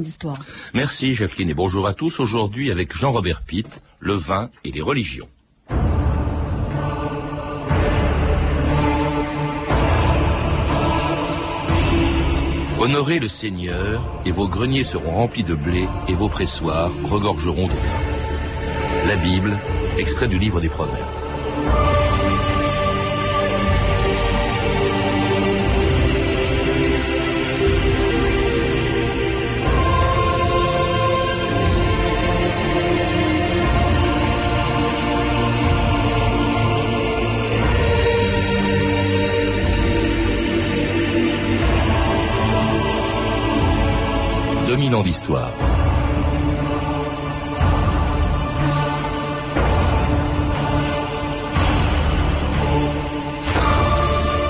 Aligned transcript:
d'histoire. 0.00 0.36
Merci 0.74 1.14
Jacqueline 1.14 1.50
et 1.50 1.54
bonjour 1.54 1.86
à 1.86 1.94
tous. 1.94 2.20
Aujourd'hui 2.20 2.70
avec 2.70 2.96
Jean-Robert 2.96 3.42
Pitt, 3.42 3.82
le 4.00 4.14
vin 4.14 4.50
et 4.64 4.70
les 4.70 4.82
religions. 4.82 5.28
Honorez 12.82 13.20
le 13.20 13.28
Seigneur, 13.28 14.02
et 14.24 14.32
vos 14.32 14.48
greniers 14.48 14.82
seront 14.82 15.12
remplis 15.12 15.44
de 15.44 15.54
blé, 15.54 15.86
et 16.08 16.14
vos 16.14 16.28
pressoirs 16.28 16.90
regorgeront 17.04 17.68
de 17.68 17.72
vin. 17.74 19.06
La 19.06 19.14
Bible, 19.14 19.56
extrait 19.98 20.26
du 20.26 20.36
livre 20.36 20.60
des 20.60 20.68
Proverbes. 20.68 21.21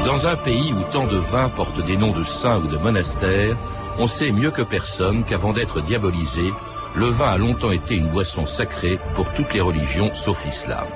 Dans 0.07 0.27
un 0.29 0.37
pays 0.37 0.73
où 0.73 0.81
tant 0.93 1.09
de 1.09 1.17
vins 1.17 1.49
portent 1.49 1.85
des 1.85 1.97
noms 1.97 2.13
de 2.13 2.23
saints 2.23 2.59
ou 2.59 2.69
de 2.69 2.77
monastères, 2.77 3.57
on 3.99 4.07
sait 4.07 4.31
mieux 4.31 4.53
que 4.53 4.63
personne 4.63 5.25
qu'avant 5.25 5.53
d'être 5.53 5.81
diabolisé, 5.81 6.53
le 6.95 7.07
vin 7.07 7.31
a 7.31 7.37
longtemps 7.39 7.73
été 7.73 7.97
une 7.97 8.09
boisson 8.09 8.45
sacrée 8.45 9.01
pour 9.17 9.29
toutes 9.33 9.53
les 9.55 9.61
religions 9.61 10.15
sauf 10.15 10.45
l'islam. 10.45 10.87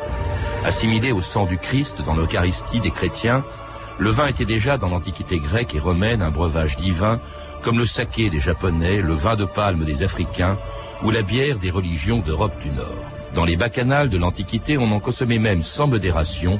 Assimilé 0.64 1.10
au 1.10 1.20
sang 1.20 1.46
du 1.46 1.58
Christ 1.58 2.00
dans 2.06 2.14
l'Eucharistie 2.14 2.78
des 2.78 2.92
chrétiens, 2.92 3.42
le 3.98 4.10
vin 4.10 4.28
était 4.28 4.44
déjà 4.44 4.78
dans 4.78 4.90
l'Antiquité 4.90 5.40
grecque 5.40 5.74
et 5.74 5.80
romaine 5.80 6.22
un 6.22 6.30
breuvage 6.30 6.76
divin, 6.76 7.18
comme 7.62 7.78
le 7.78 7.86
saké 7.86 8.30
des 8.30 8.40
Japonais, 8.40 9.00
le 9.00 9.14
vin 9.14 9.36
de 9.36 9.44
palme 9.44 9.84
des 9.84 10.02
Africains 10.02 10.56
ou 11.02 11.10
la 11.10 11.22
bière 11.22 11.58
des 11.58 11.70
religions 11.70 12.18
d'Europe 12.18 12.58
du 12.62 12.70
Nord. 12.70 13.04
Dans 13.34 13.44
les 13.44 13.56
bacchanales 13.56 14.08
de 14.08 14.18
l'Antiquité, 14.18 14.78
on 14.78 14.90
en 14.92 15.00
consommait 15.00 15.38
même 15.38 15.62
sans 15.62 15.86
modération, 15.86 16.58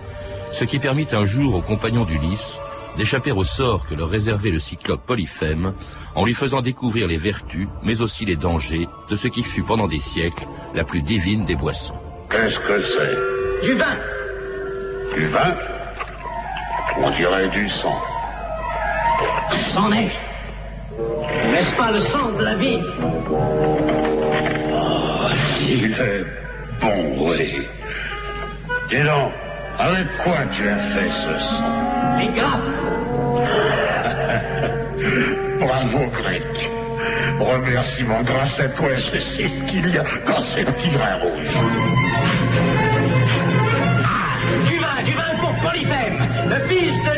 ce 0.51 0.65
qui 0.65 0.79
permit 0.79 1.07
un 1.13 1.25
jour 1.25 1.55
aux 1.55 1.63
compagnons 1.63 2.05
d'Ulysse 2.05 2.61
d'échapper 2.97 3.33
au 3.33 3.45
sort 3.45 3.87
que 3.87 3.95
leur 3.95 4.09
réservait 4.09 4.51
le 4.51 4.59
cyclope 4.59 5.05
Polyphème 5.07 5.75
en 6.15 6.25
lui 6.25 6.35
faisant 6.35 6.63
découvrir 6.63 7.07
les 7.07 7.19
vertus, 7.19 7.69
mais 7.83 8.01
aussi 8.01 8.25
les 8.25 8.37
dangers 8.37 8.89
de 9.11 9.17
ce 9.17 9.29
qui 9.29 9.43
fut 9.43 9.63
pendant 9.63 9.87
des 9.87 10.01
siècles 10.01 10.47
la 10.75 10.85
plus 10.85 11.03
divine 11.03 11.45
des 11.45 11.57
boissons. 11.57 11.97
Qu'est-ce 12.31 12.59
que 12.59 12.83
c'est? 12.83 13.67
Du 13.67 13.75
vin 13.75 13.97
Du 15.15 15.29
vin? 15.29 15.55
On 16.99 17.11
dirait 17.11 17.49
du 17.51 17.69
sang. 17.69 17.99
C'en 19.69 19.93
est. 19.93 20.11
N'est-ce 21.57 21.73
pas 21.73 21.91
le 21.91 22.01
sang 22.01 22.33
de 22.33 22.45
la 22.45 22.55
vie 22.55 22.81
Il 25.63 25.91
est 25.91 26.25
bon, 26.83 27.31
oui. 27.31 27.67
Dis 28.91 28.97
donc, 28.97 29.33
avec 29.79 30.07
quoi 30.23 30.37
tu 30.53 30.69
as 30.69 30.77
fait 30.77 31.09
ce 31.09 31.39
sang 31.47 32.19
Les 32.19 32.29
grappes 32.39 32.61
Bravo, 35.59 36.05
grec. 36.21 36.71
Remerciement 37.41 38.21
grâce 38.23 38.61
à 38.61 38.69
toi, 38.69 38.89
je 38.97 39.19
sais 39.19 39.49
ce 39.49 39.65
qu'il 39.65 39.89
y 39.89 39.97
a 39.97 40.05
dans 40.27 40.43
ces 40.43 40.63
petits 40.63 40.91
grains 40.91 41.17
rouges. 41.23 41.57
Ah 44.05 44.37
Du 44.69 44.79
vin, 44.79 45.03
du 45.05 45.13
vin 45.13 45.35
pour 45.41 45.55
Polyphème, 45.63 46.19
le 46.51 46.69
fils 46.69 46.95
de 47.03 47.16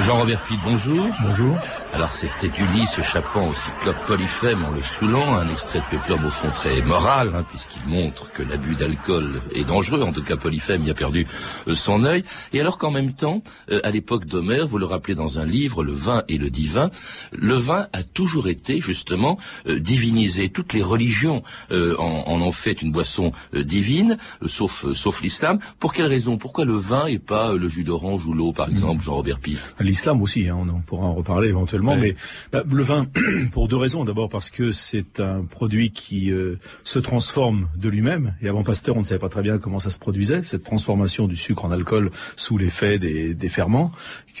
Jean-Robert 0.00 0.40
Pitt, 0.48 0.58
bonjour. 0.64 1.08
Bonjour. 1.22 1.56
Alors 1.94 2.10
c'était 2.10 2.50
Ulysse 2.58 2.98
échappant 2.98 3.50
au 3.50 3.52
cyclope 3.52 4.06
Polyphème 4.06 4.64
en 4.64 4.70
le 4.70 4.80
saoulant, 4.80 5.34
un 5.34 5.48
extrait 5.50 5.80
de 5.80 5.84
péplum 5.98 6.24
au 6.24 6.30
fond 6.30 6.50
très 6.50 6.80
moral, 6.80 7.32
hein, 7.34 7.44
puisqu'il 7.50 7.86
montre 7.86 8.32
que 8.32 8.42
l'abus 8.42 8.76
d'alcool 8.76 9.42
est 9.54 9.64
dangereux. 9.64 10.00
En 10.00 10.10
tout 10.10 10.22
cas, 10.22 10.36
Polyphème 10.36 10.82
y 10.84 10.90
a 10.90 10.94
perdu 10.94 11.26
euh, 11.68 11.74
son 11.74 12.04
œil. 12.04 12.24
Et 12.54 12.62
alors 12.62 12.78
qu'en 12.78 12.90
même 12.90 13.12
temps, 13.12 13.42
euh, 13.70 13.80
à 13.84 13.90
l'époque 13.90 14.24
d'Homère, 14.24 14.66
vous 14.66 14.78
le 14.78 14.86
rappelez 14.86 15.14
dans 15.14 15.38
un 15.38 15.44
livre, 15.44 15.84
Le 15.84 15.92
vin 15.92 16.22
et 16.28 16.38
le 16.38 16.48
divin, 16.48 16.90
le 17.30 17.56
vin 17.56 17.88
a 17.92 18.02
toujours 18.02 18.48
été 18.48 18.80
justement 18.80 19.36
euh, 19.66 19.78
divinisé. 19.78 20.48
Toutes 20.48 20.72
les 20.72 20.82
religions 20.82 21.42
euh, 21.72 21.94
en, 21.98 22.24
en 22.26 22.40
ont 22.40 22.52
fait 22.52 22.80
une 22.80 22.90
boisson 22.90 23.32
euh, 23.54 23.64
divine, 23.64 24.16
sauf 24.46 24.90
sauf 24.94 25.20
l'islam. 25.20 25.58
Pour 25.78 25.92
quelle 25.92 26.06
raison? 26.06 26.38
Pourquoi 26.38 26.64
le 26.64 26.76
vin 26.76 27.04
et 27.04 27.18
pas 27.18 27.52
le 27.52 27.68
jus 27.68 27.84
d'orange 27.84 28.26
ou 28.26 28.32
l'eau, 28.32 28.52
par 28.52 28.70
exemple, 28.70 29.02
Jean-Robert 29.02 29.40
Pitt 29.40 29.60
L'islam 29.78 30.22
aussi, 30.22 30.48
hein, 30.48 30.56
on 30.58 30.68
en 30.70 30.80
pourra 30.80 31.04
en 31.04 31.14
reparler 31.14 31.50
éventuellement. 31.50 31.81
Ouais. 31.90 32.00
Mais 32.00 32.16
bah, 32.52 32.64
le 32.70 32.82
vin, 32.82 33.06
pour 33.52 33.68
deux 33.68 33.76
raisons. 33.76 34.04
D'abord 34.04 34.28
parce 34.28 34.50
que 34.50 34.70
c'est 34.70 35.20
un 35.20 35.44
produit 35.44 35.90
qui 35.90 36.32
euh, 36.32 36.56
se 36.84 36.98
transforme 36.98 37.68
de 37.76 37.88
lui-même. 37.88 38.34
Et 38.40 38.48
avant 38.48 38.62
Pasteur, 38.62 38.96
on 38.96 39.00
ne 39.00 39.04
savait 39.04 39.18
pas 39.18 39.28
très 39.28 39.42
bien 39.42 39.58
comment 39.58 39.78
ça 39.78 39.90
se 39.90 39.98
produisait, 39.98 40.42
cette 40.42 40.64
transformation 40.64 41.26
du 41.26 41.36
sucre 41.36 41.64
en 41.64 41.70
alcool 41.70 42.10
sous 42.36 42.58
l'effet 42.58 42.98
des, 42.98 43.34
des 43.34 43.48
ferments. 43.48 43.92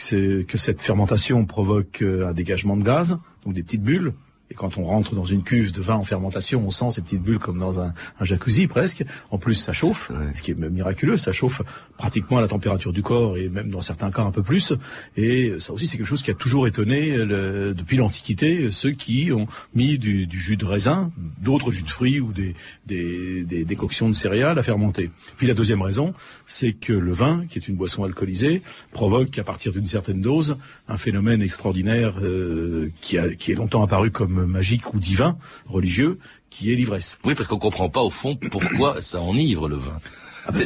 Que 0.08 0.58
cette 0.58 0.80
fermentation 0.80 1.44
provoque 1.44 2.02
euh, 2.02 2.28
un 2.28 2.32
dégagement 2.32 2.76
de 2.76 2.82
gaz, 2.82 3.18
donc 3.44 3.54
des 3.54 3.62
petites 3.62 3.82
bulles. 3.82 4.12
Et 4.52 4.54
quand 4.54 4.76
on 4.76 4.84
rentre 4.84 5.14
dans 5.14 5.24
une 5.24 5.42
cuve 5.42 5.72
de 5.72 5.80
vin 5.80 5.94
en 5.94 6.04
fermentation, 6.04 6.62
on 6.66 6.70
sent 6.70 6.90
ces 6.90 7.00
petites 7.00 7.22
bulles 7.22 7.38
comme 7.38 7.58
dans 7.58 7.80
un, 7.80 7.94
un 8.20 8.24
jacuzzi 8.26 8.66
presque. 8.66 9.02
En 9.30 9.38
plus, 9.38 9.54
ça 9.54 9.72
chauffe, 9.72 10.10
Ouais. 10.10 10.34
ce 10.34 10.42
qui 10.42 10.50
est 10.50 10.54
miraculeux. 10.54 11.16
Ça 11.16 11.32
chauffe 11.32 11.62
pratiquement 11.96 12.36
à 12.36 12.42
la 12.42 12.48
température 12.48 12.92
du 12.92 13.00
corps 13.02 13.38
et 13.38 13.48
même 13.48 13.70
dans 13.70 13.80
certains 13.80 14.10
cas 14.10 14.22
un 14.24 14.30
peu 14.30 14.42
plus. 14.42 14.74
Et 15.16 15.54
ça 15.58 15.72
aussi, 15.72 15.86
c'est 15.86 15.96
quelque 15.96 16.06
chose 16.06 16.22
qui 16.22 16.30
a 16.30 16.34
toujours 16.34 16.66
étonné 16.66 17.16
le- 17.16 17.72
depuis 17.74 17.96
l'Antiquité 17.96 18.70
ceux 18.70 18.90
qui 18.90 19.32
ont 19.32 19.46
mis 19.74 19.98
du, 19.98 20.26
du 20.26 20.38
jus 20.38 20.58
de 20.58 20.66
raisin, 20.66 21.10
d'autres 21.40 21.72
jus 21.72 21.82
de 21.84 21.90
fruits 21.90 22.20
ou 22.20 22.32
des, 22.32 22.54
des, 22.86 23.44
des 23.44 23.64
décoctions 23.64 24.08
de 24.10 24.14
céréales 24.14 24.58
à 24.58 24.62
fermenter. 24.62 25.10
Puis 25.38 25.46
la 25.46 25.54
deuxième 25.54 25.80
raison, 25.80 26.12
c'est 26.46 26.74
que 26.74 26.92
le 26.92 27.12
vin, 27.12 27.44
qui 27.48 27.58
est 27.58 27.68
une 27.68 27.76
boisson 27.76 28.04
alcoolisée, 28.04 28.60
provoque 28.92 29.38
à 29.38 29.44
partir 29.44 29.72
d'une 29.72 29.86
certaine 29.86 30.20
dose 30.20 30.58
un 30.88 30.98
phénomène 30.98 31.40
extraordinaire 31.40 32.14
euh, 32.20 32.90
qui, 33.00 33.16
a, 33.16 33.34
qui 33.34 33.52
est 33.52 33.54
longtemps 33.54 33.82
apparu 33.82 34.10
comme 34.10 34.41
magique 34.46 34.92
ou 34.94 34.98
divin, 34.98 35.36
religieux, 35.66 36.18
qui 36.50 36.72
est 36.72 36.76
l'ivresse. 36.76 37.18
Oui, 37.24 37.34
parce 37.34 37.48
qu'on 37.48 37.58
comprend 37.58 37.88
pas 37.88 38.00
au 38.02 38.10
fond 38.10 38.36
pourquoi 38.50 39.00
ça 39.02 39.20
enivre 39.20 39.68
le 39.68 39.76
vin. 39.76 39.98
Ah 40.44 40.50
ben, 40.50 40.58
C'est- 40.58 40.64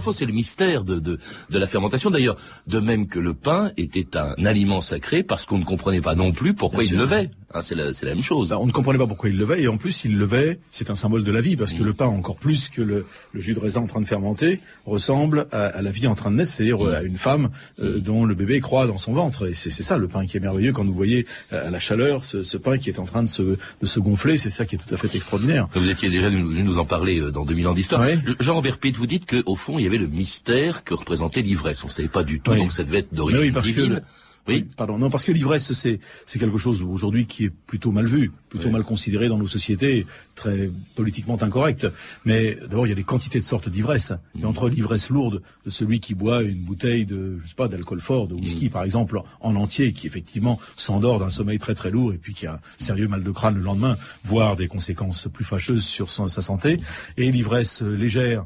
fond, 0.00 0.12
le 0.24 0.32
mystère 0.32 0.84
de, 0.84 1.00
de, 1.00 1.18
de 1.50 1.58
la 1.58 1.66
fermentation. 1.66 2.10
D'ailleurs, 2.10 2.36
de 2.68 2.78
même 2.78 3.08
que 3.08 3.18
le 3.18 3.34
pain 3.34 3.72
était 3.76 4.16
un 4.16 4.34
aliment 4.44 4.80
sacré, 4.80 5.24
parce 5.24 5.46
qu'on 5.46 5.58
ne 5.58 5.64
comprenait 5.64 6.00
pas 6.00 6.14
non 6.14 6.30
plus 6.30 6.54
pourquoi 6.54 6.80
Bien 6.84 6.90
il 6.92 6.94
sûr. 6.94 7.00
levait. 7.00 7.30
Hein, 7.54 7.62
c'est 7.62 7.76
la, 7.76 7.92
c'est 7.92 8.06
la 8.06 8.14
même 8.14 8.24
chose. 8.24 8.48
Ben, 8.50 8.56
on 8.56 8.66
ne 8.66 8.72
comprenait 8.72 8.98
pas 8.98 9.06
pourquoi 9.06 9.28
il 9.28 9.36
levait, 9.38 9.62
et 9.62 9.68
en 9.68 9.76
plus, 9.76 10.04
il 10.04 10.18
levait, 10.18 10.58
c'est 10.70 10.90
un 10.90 10.94
symbole 10.96 11.22
de 11.22 11.30
la 11.30 11.40
vie, 11.40 11.56
parce 11.56 11.72
que 11.72 11.80
Mm. 11.82 11.86
le 11.86 11.92
pain, 11.94 12.06
encore 12.06 12.36
plus 12.36 12.68
que 12.68 12.82
le, 12.82 13.06
le 13.32 13.40
jus 13.40 13.54
de 13.54 13.60
raisin 13.60 13.82
en 13.82 13.86
train 13.86 14.00
de 14.00 14.06
fermenter, 14.06 14.60
ressemble 14.84 15.46
à, 15.52 15.66
à 15.66 15.80
la 15.82 15.90
vie 15.90 16.06
en 16.08 16.14
train 16.14 16.30
de 16.30 16.36
naître, 16.36 16.50
c'est-à-dire 16.50 16.78
Mm. 16.78 16.86
euh, 16.88 16.98
à 16.98 17.02
une 17.02 17.18
femme 17.18 17.50
euh, 17.80 18.00
dont 18.00 18.24
le 18.24 18.34
bébé 18.34 18.60
croît 18.60 18.86
dans 18.86 18.98
son 18.98 19.12
ventre. 19.12 19.48
Et 19.48 19.54
c'est 19.54 19.70
c'est 19.70 19.82
ça 19.84 19.96
le 19.96 20.08
pain 20.08 20.26
qui 20.26 20.36
est 20.36 20.40
merveilleux 20.40 20.72
quand 20.72 20.84
vous 20.84 20.92
voyez 20.92 21.26
euh, 21.52 21.68
à 21.68 21.70
la 21.70 21.78
chaleur 21.78 22.24
ce, 22.24 22.42
ce 22.42 22.56
pain 22.58 22.78
qui 22.78 22.90
est 22.90 22.98
en 22.98 23.04
train 23.04 23.22
de 23.22 23.28
se, 23.28 23.42
de 23.42 23.86
se 23.86 24.00
gonfler, 24.00 24.36
c'est 24.38 24.50
ça 24.50 24.64
qui 24.66 24.74
est 24.76 24.78
tout 24.84 24.92
à 24.94 24.98
fait 24.98 25.14
extraordinaire. 25.14 25.68
Vous 25.74 25.88
étiez 25.90 26.10
déjà 26.10 26.28
venu 26.28 26.62
nous 26.62 26.78
en 26.78 26.84
parler 26.84 27.20
euh, 27.20 27.30
dans 27.30 27.44
2000 27.44 27.68
ans 27.68 27.74
d'histoire. 27.74 28.00
Oui. 28.02 28.18
Jean-Robert 28.40 28.78
Pitt, 28.78 28.96
vous 28.96 29.06
dites 29.06 29.24
qu'au 29.26 29.54
fond, 29.56 29.78
il 29.78 29.84
y 29.84 29.86
avait 29.86 29.98
le 29.98 30.08
mystère 30.08 30.82
que 30.84 30.94
représentait 30.94 31.42
l'ivresse. 31.42 31.84
On 31.84 31.86
ne 31.88 31.92
savait 31.92 32.08
pas 32.08 32.24
du 32.24 32.40
tout, 32.40 32.50
Oui. 32.50 32.58
donc 32.58 32.72
ça 32.72 32.82
devait 32.82 32.98
être 32.98 33.14
d'origine 33.14 33.40
oui, 33.44 33.50
parce 33.52 33.66
que 33.66 33.72
divine. 33.72 33.92
le- 33.94 34.02
Oui. 34.48 34.66
Pardon. 34.76 34.98
Non, 34.98 35.10
parce 35.10 35.24
que 35.24 35.32
l'ivresse, 35.32 35.72
c'est 35.72 36.00
c'est 36.24 36.38
quelque 36.38 36.58
chose 36.58 36.82
aujourd'hui 36.82 37.26
qui 37.26 37.44
est 37.46 37.50
plutôt 37.50 37.90
mal 37.90 38.06
vu, 38.06 38.30
plutôt 38.48 38.66
Oui. 38.66 38.72
mal 38.72 38.84
considéré 38.84 39.28
dans 39.28 39.38
nos 39.38 39.46
sociétés, 39.46 40.06
très 40.34 40.70
politiquement 40.94 41.36
incorrect. 41.42 41.86
Mais 42.24 42.56
d'abord, 42.68 42.86
il 42.86 42.90
y 42.90 42.92
a 42.92 42.96
des 42.96 43.04
quantités 43.04 43.40
de 43.40 43.44
sortes 43.44 43.68
d'ivresse. 43.68 44.12
Et 44.40 44.44
entre 44.44 44.68
l'ivresse 44.68 45.10
lourde 45.10 45.42
de 45.64 45.70
celui 45.70 46.00
qui 46.00 46.14
boit 46.14 46.42
une 46.42 46.62
bouteille 46.62 47.06
de, 47.06 47.38
je 47.42 47.48
sais 47.48 47.54
pas, 47.54 47.68
d'alcool 47.68 48.00
fort, 48.00 48.28
de 48.28 48.34
whisky 48.34 48.68
par 48.68 48.84
exemple, 48.84 49.20
en 49.40 49.56
entier, 49.56 49.92
qui 49.92 50.06
effectivement 50.06 50.60
s'endort 50.76 51.18
d'un 51.18 51.30
sommeil 51.30 51.58
très 51.58 51.74
très 51.74 51.90
lourd 51.90 52.12
et 52.12 52.18
puis 52.18 52.34
qui 52.34 52.46
a 52.46 52.54
un 52.54 52.60
sérieux 52.78 53.08
mal 53.08 53.22
de 53.22 53.30
crâne 53.30 53.56
le 53.56 53.62
lendemain, 53.62 53.96
voire 54.24 54.56
des 54.56 54.68
conséquences 54.68 55.28
plus 55.32 55.44
fâcheuses 55.44 55.84
sur 55.84 56.10
sa 56.10 56.28
santé, 56.28 56.80
et 57.16 57.32
l'ivresse 57.32 57.82
légère 57.82 58.44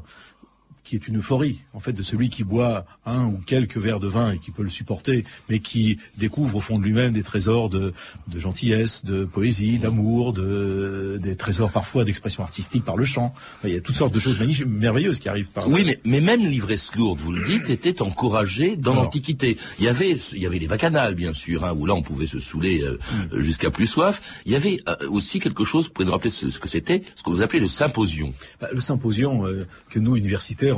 qui 0.83 0.95
est 0.95 1.07
une 1.07 1.17
euphorie, 1.17 1.59
en 1.73 1.79
fait, 1.79 1.93
de 1.93 2.03
celui 2.03 2.29
qui 2.29 2.43
boit 2.43 2.85
un 3.05 3.25
ou 3.25 3.39
quelques 3.45 3.77
verres 3.77 3.99
de 3.99 4.07
vin 4.07 4.31
et 4.31 4.37
qui 4.37 4.51
peut 4.51 4.63
le 4.63 4.69
supporter, 4.69 5.25
mais 5.49 5.59
qui 5.59 5.97
découvre 6.17 6.57
au 6.57 6.59
fond 6.59 6.79
de 6.79 6.83
lui-même 6.83 7.13
des 7.13 7.23
trésors 7.23 7.69
de, 7.69 7.93
de 8.27 8.39
gentillesse, 8.39 9.05
de 9.05 9.25
poésie, 9.25 9.77
d'amour, 9.77 10.33
de, 10.33 11.17
des 11.21 11.35
trésors 11.35 11.71
parfois 11.71 12.03
d'expression 12.03 12.43
artistique 12.43 12.83
par 12.83 12.97
le 12.97 13.05
chant. 13.05 13.33
Il 13.63 13.71
y 13.71 13.75
a 13.75 13.81
toutes 13.81 13.95
sortes 13.95 14.13
de 14.13 14.19
choses 14.19 14.39
magnifiques, 14.39 14.65
merveilleuses 14.65 15.19
qui 15.19 15.29
arrivent 15.29 15.49
par 15.49 15.67
Oui, 15.67 15.83
mais, 15.85 15.99
mais 16.03 16.21
même 16.21 16.41
l'ivresse 16.41 16.95
lourde, 16.95 17.19
vous 17.19 17.31
le 17.31 17.43
dites, 17.45 17.69
était 17.69 18.01
encouragée 18.01 18.75
dans 18.75 18.93
l'Antiquité. 18.93 19.57
Il 19.79 19.85
y 19.85 19.87
avait, 19.87 20.17
il 20.33 20.41
y 20.41 20.45
avait 20.45 20.59
les 20.59 20.67
bacchanales, 20.67 21.15
bien 21.15 21.33
sûr, 21.33 21.63
hein, 21.63 21.73
où 21.77 21.85
là 21.85 21.93
on 21.93 22.01
pouvait 22.01 22.27
se 22.27 22.39
saouler 22.39 22.81
euh, 22.81 22.97
mm. 23.31 23.39
jusqu'à 23.41 23.69
plus 23.69 23.87
soif. 23.87 24.21
Il 24.45 24.51
y 24.51 24.55
avait 24.55 24.79
euh, 24.87 25.09
aussi 25.09 25.39
quelque 25.39 25.63
chose, 25.63 25.87
vous 25.87 25.93
pouvez 25.93 26.05
nous 26.05 26.11
rappeler 26.11 26.31
ce, 26.31 26.59
que 26.59 26.67
c'était, 26.67 27.03
ce 27.15 27.23
que 27.23 27.29
vous 27.29 27.41
appelez 27.41 27.59
le 27.59 27.67
symposion. 27.67 28.33
Bah, 28.59 28.69
le 28.71 28.81
symposion, 28.81 29.45
euh, 29.45 29.67
que 29.89 29.99
nous, 29.99 30.15
universitaires, 30.15 30.70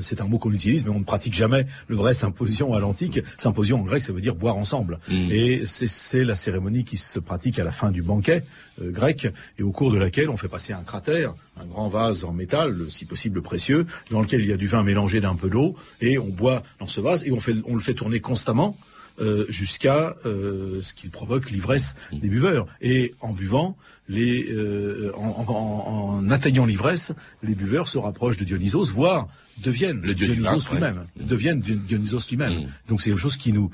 c'est 0.00 0.20
un 0.20 0.24
mot 0.24 0.38
qu'on 0.38 0.52
utilise, 0.52 0.84
mais 0.84 0.90
on 0.90 1.00
ne 1.00 1.04
pratique 1.04 1.34
jamais 1.34 1.66
le 1.88 1.96
vrai 1.96 2.14
symposion 2.14 2.74
à 2.74 2.80
l'antique. 2.80 3.20
Symposion 3.36 3.80
en 3.80 3.84
grec, 3.84 4.02
ça 4.02 4.12
veut 4.12 4.20
dire 4.20 4.34
boire 4.34 4.56
ensemble. 4.56 4.98
Mm. 5.08 5.30
Et 5.30 5.62
c'est 5.66 6.24
la 6.24 6.34
cérémonie 6.34 6.84
qui 6.84 6.96
se 6.96 7.18
pratique 7.20 7.58
à 7.58 7.64
la 7.64 7.72
fin 7.72 7.90
du 7.90 8.02
banquet 8.02 8.44
grec, 8.80 9.28
et 9.58 9.62
au 9.62 9.70
cours 9.70 9.92
de 9.92 9.98
laquelle 9.98 10.30
on 10.30 10.36
fait 10.36 10.48
passer 10.48 10.72
un 10.72 10.82
cratère, 10.82 11.34
un 11.60 11.66
grand 11.66 11.88
vase 11.88 12.24
en 12.24 12.32
métal, 12.32 12.86
si 12.88 13.04
possible 13.04 13.42
précieux, 13.42 13.86
dans 14.10 14.20
lequel 14.20 14.40
il 14.40 14.48
y 14.48 14.52
a 14.52 14.56
du 14.56 14.66
vin 14.66 14.82
mélangé 14.82 15.20
d'un 15.20 15.36
peu 15.36 15.48
d'eau, 15.48 15.76
et 16.00 16.18
on 16.18 16.28
boit 16.28 16.62
dans 16.80 16.86
ce 16.86 17.00
vase, 17.00 17.24
et 17.26 17.32
on, 17.32 17.40
fait, 17.40 17.54
on 17.66 17.74
le 17.74 17.80
fait 17.80 17.94
tourner 17.94 18.20
constamment. 18.20 18.76
Euh, 19.20 19.46
jusqu'à 19.48 20.16
euh, 20.26 20.82
ce 20.82 20.92
qui 20.92 21.08
provoque 21.08 21.52
l'ivresse 21.52 21.94
des 22.10 22.28
buveurs. 22.28 22.66
Et 22.80 23.14
en 23.20 23.32
buvant, 23.32 23.76
les, 24.08 24.50
euh, 24.50 25.12
en, 25.16 26.28
atteignant 26.30 26.66
l'ivresse, 26.66 27.12
les 27.44 27.54
buveurs 27.54 27.86
se 27.86 27.96
rapprochent 27.96 28.38
de 28.38 28.44
Dionysos, 28.44 28.90
voire 28.92 29.28
deviennent 29.58 30.00
le 30.00 30.14
Dionysos 30.14 30.68
lui-même, 30.72 31.06
mm. 31.14 31.26
deviennent 31.26 31.60
Dionysos 31.60 32.28
lui-même. 32.28 32.64
Mm. 32.64 32.68
Donc 32.88 33.02
c'est 33.02 33.10
quelque 33.10 33.20
chose 33.20 33.36
qui 33.36 33.52
nous, 33.52 33.70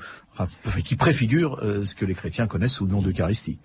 qui 0.85 0.95
préfigure 0.95 1.59
ce 1.83 1.95
que 1.95 2.05
les 2.05 2.13
chrétiens 2.13 2.45
connaissent 2.45 2.73
sous 2.73 2.85
le 2.85 2.91
nom 2.91 3.01
d'Eucharistie. 3.01 3.57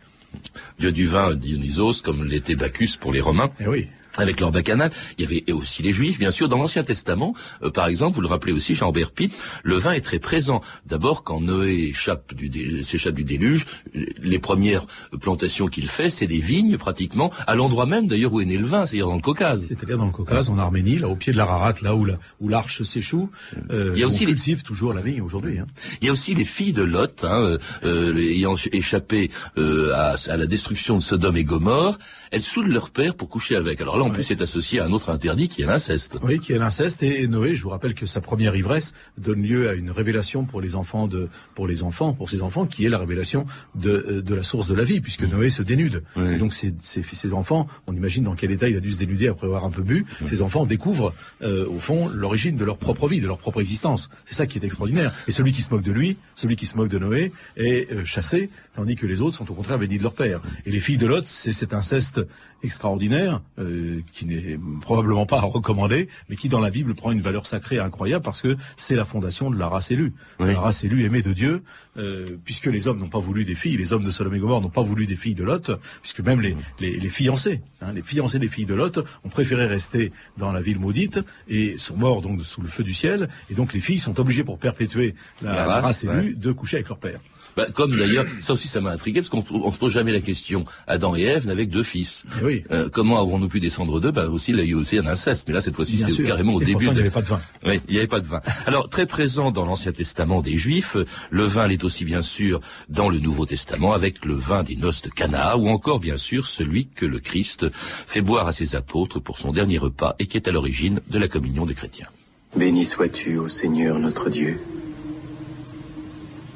Dieu 0.78 0.92
du 0.92 1.06
vin, 1.06 1.34
Dionysos, 1.34 2.00
comme 2.02 2.24
l'était 2.24 2.56
Bacchus 2.56 2.96
pour 2.98 3.12
les 3.12 3.20
Romains. 3.20 3.50
Eh 3.60 3.66
oui 3.66 3.88
avec 4.18 4.40
leur 4.40 4.52
bacchanal. 4.52 4.90
Il 5.18 5.24
y 5.24 5.26
avait 5.26 5.52
aussi 5.52 5.82
les 5.82 5.92
Juifs, 5.92 6.18
bien 6.18 6.30
sûr. 6.30 6.48
Dans 6.48 6.58
l'Ancien 6.58 6.84
Testament, 6.84 7.34
euh, 7.62 7.70
par 7.70 7.86
exemple, 7.86 8.14
vous 8.14 8.20
le 8.20 8.28
rappelez 8.28 8.52
aussi, 8.52 8.74
Jean-Bert 8.74 9.10
Pitt, 9.10 9.32
le 9.62 9.76
vin 9.76 9.92
est 9.92 10.00
très 10.00 10.18
présent. 10.18 10.62
D'abord, 10.86 11.24
quand 11.24 11.40
Noé 11.40 11.88
échappe 11.90 12.34
du 12.34 12.82
s'échappe 12.82 13.14
du 13.14 13.24
déluge, 13.24 13.66
les 13.94 14.38
premières 14.38 14.86
plantations 15.20 15.68
qu'il 15.68 15.88
fait, 15.88 16.10
c'est 16.10 16.26
des 16.26 16.40
vignes, 16.40 16.76
pratiquement, 16.78 17.30
à 17.46 17.54
l'endroit 17.54 17.86
même, 17.86 18.06
d'ailleurs, 18.06 18.32
où 18.32 18.40
est 18.40 18.44
né 18.44 18.56
le 18.56 18.66
vin, 18.66 18.86
c'est-à-dire 18.86 19.08
dans 19.08 19.16
le 19.16 19.22
Caucase. 19.22 19.66
C'est-à-dire 19.68 19.98
dans 19.98 20.06
le 20.06 20.12
Caucase, 20.12 20.50
en 20.50 20.58
Arménie, 20.58 20.98
là, 20.98 21.08
au 21.08 21.16
pied 21.16 21.32
de 21.32 21.38
l'Ararat, 21.38 21.74
là 21.82 21.94
où 21.94 22.48
l'arche 22.48 22.82
s'échoue. 22.82 23.30
Euh, 23.70 23.92
il 23.94 24.00
y 24.00 24.02
a 24.02 24.06
aussi 24.06 24.24
on 24.24 24.28
cultive 24.28 24.62
toujours 24.62 24.92
la 24.92 25.00
vigne 25.00 25.20
aujourd'hui. 25.20 25.58
Hein. 25.58 25.66
Il 26.00 26.06
y 26.06 26.08
a 26.08 26.12
aussi 26.12 26.34
les 26.34 26.44
filles 26.44 26.72
de 26.72 26.82
Lot, 26.82 27.24
hein, 27.24 27.40
euh, 27.40 27.58
euh 27.84 28.16
ayant 28.16 28.54
échappé 28.72 29.30
euh, 29.58 29.92
à, 29.94 30.16
à, 30.28 30.36
la 30.36 30.46
destruction 30.46 30.96
de 30.96 31.02
Sodome 31.02 31.36
et 31.36 31.44
Gomorre, 31.44 31.98
elles 32.30 32.42
saoulent 32.42 32.72
leur 32.72 32.90
père 32.90 33.14
pour 33.14 33.28
coucher 33.28 33.56
avec. 33.56 33.80
Alors 33.80 33.98
là, 33.98 34.04
en 34.06 34.10
plus, 34.10 34.22
c'est 34.22 34.40
associé 34.40 34.80
à 34.80 34.86
un 34.86 34.92
autre 34.92 35.10
interdit 35.10 35.48
qui 35.48 35.62
est 35.62 35.66
l'inceste. 35.66 36.18
Oui, 36.22 36.38
qui 36.38 36.52
est 36.52 36.58
l'inceste. 36.58 37.02
Et 37.02 37.26
Noé, 37.26 37.54
je 37.54 37.62
vous 37.62 37.70
rappelle 37.70 37.94
que 37.94 38.06
sa 38.06 38.20
première 38.20 38.56
ivresse 38.56 38.94
donne 39.18 39.42
lieu 39.42 39.68
à 39.68 39.74
une 39.74 39.90
révélation 39.90 40.44
pour 40.44 40.60
les 40.60 40.76
enfants 40.76 41.08
de, 41.08 41.28
pour 41.54 41.66
les 41.66 41.82
enfants, 41.82 42.12
pour 42.12 42.30
ses 42.30 42.42
enfants, 42.42 42.66
qui 42.66 42.84
est 42.84 42.88
la 42.88 42.98
révélation 42.98 43.46
de, 43.74 43.90
euh, 43.90 44.22
de 44.22 44.34
la 44.34 44.42
source 44.42 44.68
de 44.68 44.74
la 44.74 44.84
vie, 44.84 45.00
puisque 45.00 45.22
Noé 45.22 45.50
se 45.50 45.62
dénude. 45.62 46.02
Et 46.16 46.38
donc 46.38 46.52
ses, 46.52 46.74
ses, 46.80 47.32
enfants, 47.32 47.66
on 47.86 47.94
imagine 47.94 48.24
dans 48.24 48.34
quel 48.34 48.50
état 48.50 48.68
il 48.68 48.76
a 48.76 48.80
dû 48.80 48.92
se 48.92 48.98
dénuder 48.98 49.28
après 49.28 49.46
avoir 49.46 49.64
un 49.64 49.70
peu 49.70 49.82
bu. 49.82 50.06
Ses 50.26 50.42
enfants 50.42 50.66
découvrent, 50.66 51.12
euh, 51.42 51.66
au 51.68 51.78
fond, 51.78 52.08
l'origine 52.08 52.56
de 52.56 52.64
leur 52.64 52.76
propre 52.78 53.08
vie, 53.08 53.20
de 53.20 53.26
leur 53.26 53.38
propre 53.38 53.60
existence. 53.60 54.10
C'est 54.24 54.34
ça 54.34 54.46
qui 54.46 54.58
est 54.58 54.64
extraordinaire. 54.64 55.12
Et 55.28 55.32
celui 55.32 55.52
qui 55.52 55.62
se 55.62 55.72
moque 55.72 55.82
de 55.82 55.92
lui, 55.92 56.16
celui 56.34 56.56
qui 56.56 56.66
se 56.66 56.76
moque 56.76 56.88
de 56.88 56.98
Noé, 56.98 57.32
est 57.56 57.92
euh, 57.92 58.04
chassé, 58.04 58.50
tandis 58.74 58.96
que 58.96 59.06
les 59.06 59.20
autres 59.20 59.36
sont 59.36 59.50
au 59.50 59.54
contraire 59.54 59.78
bénis 59.78 59.98
de 59.98 60.02
leur 60.02 60.14
père. 60.14 60.40
Et 60.64 60.70
les 60.70 60.80
filles 60.80 60.98
de 60.98 61.06
Lot, 61.06 61.24
c'est 61.24 61.52
cet 61.52 61.74
inceste 61.74 62.20
extraordinaire, 62.62 63.42
euh, 63.58 63.95
qui 64.12 64.26
n'est 64.26 64.58
probablement 64.80 65.26
pas 65.26 65.40
recommandé, 65.40 66.08
mais 66.28 66.36
qui 66.36 66.48
dans 66.48 66.60
la 66.60 66.70
Bible 66.70 66.94
prend 66.94 67.12
une 67.12 67.20
valeur 67.20 67.46
sacrée 67.46 67.78
incroyable 67.78 68.24
parce 68.24 68.42
que 68.42 68.56
c'est 68.76 68.96
la 68.96 69.04
fondation 69.04 69.50
de 69.50 69.58
la 69.58 69.68
race 69.68 69.90
élue. 69.90 70.12
La 70.38 70.58
race 70.58 70.84
élue 70.84 71.04
aimée 71.04 71.22
de 71.22 71.32
Dieu, 71.32 71.62
euh, 71.96 72.36
puisque 72.44 72.66
les 72.66 72.88
hommes 72.88 72.98
n'ont 72.98 73.08
pas 73.08 73.18
voulu 73.18 73.44
des 73.44 73.54
filles, 73.54 73.76
les 73.76 73.92
hommes 73.92 74.04
de 74.04 74.10
et 74.34 74.38
Gomorre 74.38 74.60
n'ont 74.60 74.68
pas 74.68 74.82
voulu 74.82 75.06
des 75.06 75.16
filles 75.16 75.34
de 75.34 75.44
Lot, 75.44 75.70
puisque 76.02 76.20
même 76.20 76.40
les, 76.40 76.56
les, 76.80 76.98
les 76.98 77.08
fiancés, 77.08 77.60
hein, 77.80 77.92
les 77.92 78.02
fiancés 78.02 78.38
des 78.38 78.48
filles 78.48 78.66
de 78.66 78.74
Lot 78.74 78.98
ont 79.24 79.28
préféré 79.28 79.66
rester 79.66 80.12
dans 80.36 80.52
la 80.52 80.60
ville 80.60 80.78
maudite 80.78 81.20
et 81.48 81.76
sont 81.78 81.96
morts 81.96 82.22
donc 82.22 82.44
sous 82.44 82.60
le 82.60 82.68
feu 82.68 82.84
du 82.84 82.94
ciel, 82.94 83.28
et 83.50 83.54
donc 83.54 83.72
les 83.72 83.80
filles 83.80 83.98
sont 83.98 84.18
obligées 84.18 84.44
pour 84.44 84.58
perpétuer 84.58 85.14
la, 85.42 85.80
race, 85.80 86.04
élue 86.04 86.34
de 86.34 86.52
coucher 86.52 86.76
avec 86.76 86.88
leur 86.88 86.98
père. 86.98 87.20
Bah, 87.56 87.66
comme 87.72 87.96
d'ailleurs, 87.96 88.26
ça 88.40 88.52
aussi 88.52 88.68
ça 88.68 88.80
m'a 88.80 88.90
intrigué, 88.90 89.20
parce 89.20 89.30
qu'on 89.30 89.38
ne 89.38 89.72
se 89.72 89.78
pose 89.78 89.92
jamais 89.92 90.12
la 90.12 90.20
question. 90.20 90.64
Adam 90.86 91.16
et 91.16 91.22
Ève 91.22 91.46
n'avaient 91.46 91.66
que 91.66 91.72
deux 91.72 91.82
fils. 91.82 92.24
Eh 92.40 92.44
oui. 92.44 92.64
Euh, 92.70 92.88
comment 92.90 93.20
avons-nous 93.20 93.48
pu 93.48 93.60
descendre 93.60 94.00
d'eux? 94.00 94.10
Bah, 94.10 94.28
aussi, 94.28 94.52
Il 94.56 94.58
y 94.58 94.60
a 94.60 94.64
eu 94.64 94.74
aussi 94.74 94.98
un 94.98 95.06
inceste, 95.06 95.48
mais 95.48 95.54
là 95.54 95.60
cette 95.60 95.74
fois-ci 95.74 95.98
c'était 95.98 96.22
carrément 96.24 96.54
au 96.54 96.60
début. 96.60 96.86
Il 96.86 96.92
n'y 96.92 97.00
avait 97.00 97.10
pas 97.10 97.20
de 97.20 97.26
vin. 97.26 97.40
Oui, 97.66 97.80
il 97.88 97.92
n'y 97.92 97.98
avait 97.98 98.06
pas 98.06 98.20
de 98.20 98.26
vin. 98.26 98.40
Alors 98.66 98.88
très 98.88 99.06
présent 99.06 99.50
dans 99.50 99.66
l'Ancien 99.66 99.92
Testament 99.92 100.40
des 100.40 100.56
Juifs, 100.56 100.96
le 101.30 101.44
vin 101.44 101.66
l'est 101.66 101.84
aussi 101.84 102.04
bien 102.04 102.22
sûr 102.22 102.60
dans 102.88 103.08
le 103.10 103.18
Nouveau 103.18 103.44
Testament 103.44 103.92
avec 103.92 104.24
le 104.24 104.34
vin 104.34 104.62
des 104.62 104.76
noces 104.76 105.02
de 105.02 105.10
Cana, 105.10 105.56
ou 105.58 105.68
encore 105.68 106.00
bien 106.00 106.16
sûr 106.16 106.46
celui 106.46 106.86
que 106.86 107.04
le 107.04 107.18
Christ 107.18 107.66
fait 108.06 108.22
boire 108.22 108.46
à 108.46 108.52
ses 108.52 108.76
apôtres 108.76 109.20
pour 109.20 109.38
son 109.38 109.52
dernier 109.52 109.78
repas 109.78 110.14
et 110.18 110.26
qui 110.26 110.38
est 110.38 110.48
à 110.48 110.52
l'origine 110.52 111.00
de 111.10 111.18
la 111.18 111.28
communion 111.28 111.66
des 111.66 111.74
chrétiens. 111.74 112.08
Béni 112.56 112.84
sois-tu, 112.84 113.36
ô 113.36 113.48
Seigneur 113.48 113.98
notre 113.98 114.30
Dieu 114.30 114.58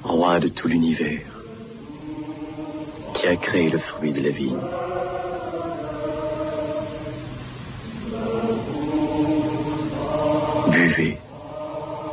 roi 0.03 0.41
de 0.41 0.49
tout 0.49 0.69
l'univers, 0.69 1.27
qui 3.15 3.27
a 3.27 3.37
créé 3.37 3.71
le 3.71 3.79
fruit 3.79 4.13
de 4.13 4.23
la 4.23 4.31
vigne. 4.31 4.57
Buvez, 10.71 11.19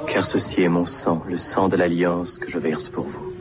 car 0.08 0.26
ceci 0.26 0.64
est 0.64 0.70
mon 0.70 0.86
sang, 0.86 1.22
le 1.28 1.38
sang 1.38 1.70
de 1.70 1.78
l'alliance 1.78 2.38
que 2.38 2.50
je 2.50 2.60
verse 2.60 2.90
pour 2.90 3.06
vous. 3.06 3.34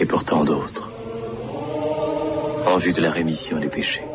Et 0.00 0.06
pour 0.06 0.24
tant 0.24 0.44
d'autres, 0.44 0.90
en 2.66 2.76
vue 2.78 2.92
de 2.92 3.00
la 3.00 3.10
rémission 3.10 3.58
des 3.58 3.68
péchés. 3.68 4.11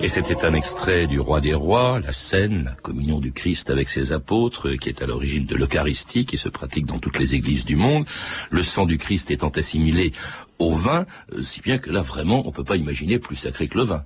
Et 0.00 0.08
c'était 0.08 0.44
un 0.44 0.54
extrait 0.54 1.08
du 1.08 1.18
Roi 1.18 1.40
des 1.40 1.54
Rois, 1.54 1.98
la 1.98 2.12
scène, 2.12 2.62
la 2.66 2.74
communion 2.74 3.18
du 3.18 3.32
Christ 3.32 3.68
avec 3.68 3.88
ses 3.88 4.12
apôtres, 4.12 4.70
qui 4.74 4.88
est 4.88 5.02
à 5.02 5.06
l'origine 5.06 5.44
de 5.44 5.56
l'Eucharistie, 5.56 6.24
qui 6.24 6.38
se 6.38 6.48
pratique 6.48 6.86
dans 6.86 7.00
toutes 7.00 7.18
les 7.18 7.34
églises 7.34 7.64
du 7.64 7.74
monde. 7.74 8.06
Le 8.50 8.62
sang 8.62 8.86
du 8.86 8.96
Christ 8.96 9.32
étant 9.32 9.48
assimilé 9.48 10.12
au 10.60 10.70
vin, 10.70 11.04
euh, 11.32 11.42
si 11.42 11.60
bien 11.60 11.78
que 11.78 11.90
là 11.90 12.02
vraiment, 12.02 12.46
on 12.46 12.52
peut 12.52 12.62
pas 12.62 12.76
imaginer 12.76 13.18
plus 13.18 13.34
sacré 13.34 13.66
que 13.66 13.76
le 13.76 13.84
vin. 13.84 14.04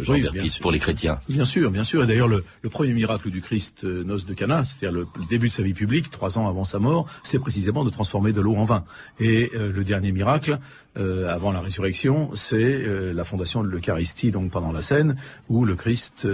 Jean 0.00 0.14
oui, 0.14 0.26
pour 0.60 0.72
les 0.72 0.78
chrétiens. 0.78 1.20
Bien 1.28 1.44
sûr, 1.44 1.70
bien 1.70 1.84
sûr. 1.84 2.02
Et 2.02 2.06
d'ailleurs, 2.06 2.28
le, 2.28 2.44
premier 2.70 2.92
miracle 2.92 3.30
du 3.30 3.40
Christ, 3.40 3.84
euh, 3.84 4.02
noce 4.02 4.26
de 4.26 4.34
Cana, 4.34 4.64
c'est-à-dire 4.64 4.92
le, 4.92 5.06
début 5.28 5.48
de 5.48 5.52
sa 5.52 5.62
vie 5.62 5.74
publique, 5.74 6.10
trois 6.10 6.38
ans 6.38 6.48
avant 6.48 6.64
sa 6.64 6.78
mort, 6.78 7.06
c'est 7.22 7.38
précisément 7.38 7.84
de 7.84 7.90
transformer 7.90 8.32
de 8.32 8.40
l'eau 8.40 8.56
en 8.56 8.64
vin. 8.64 8.84
Et 9.20 9.50
euh, 9.54 9.72
le 9.72 9.84
dernier 9.84 10.10
miracle, 10.10 10.58
euh, 10.96 11.32
avant 11.32 11.52
la 11.52 11.60
résurrection, 11.60 12.34
c'est 12.34 12.84
la 12.86 13.24
fondation 13.24 13.62
de 13.62 13.68
l'Eucharistie, 13.68 14.30
donc 14.30 14.50
pendant 14.50 14.72
la 14.72 14.82
scène, 14.82 15.16
où 15.48 15.64
le 15.64 15.74
Christ 15.74 16.26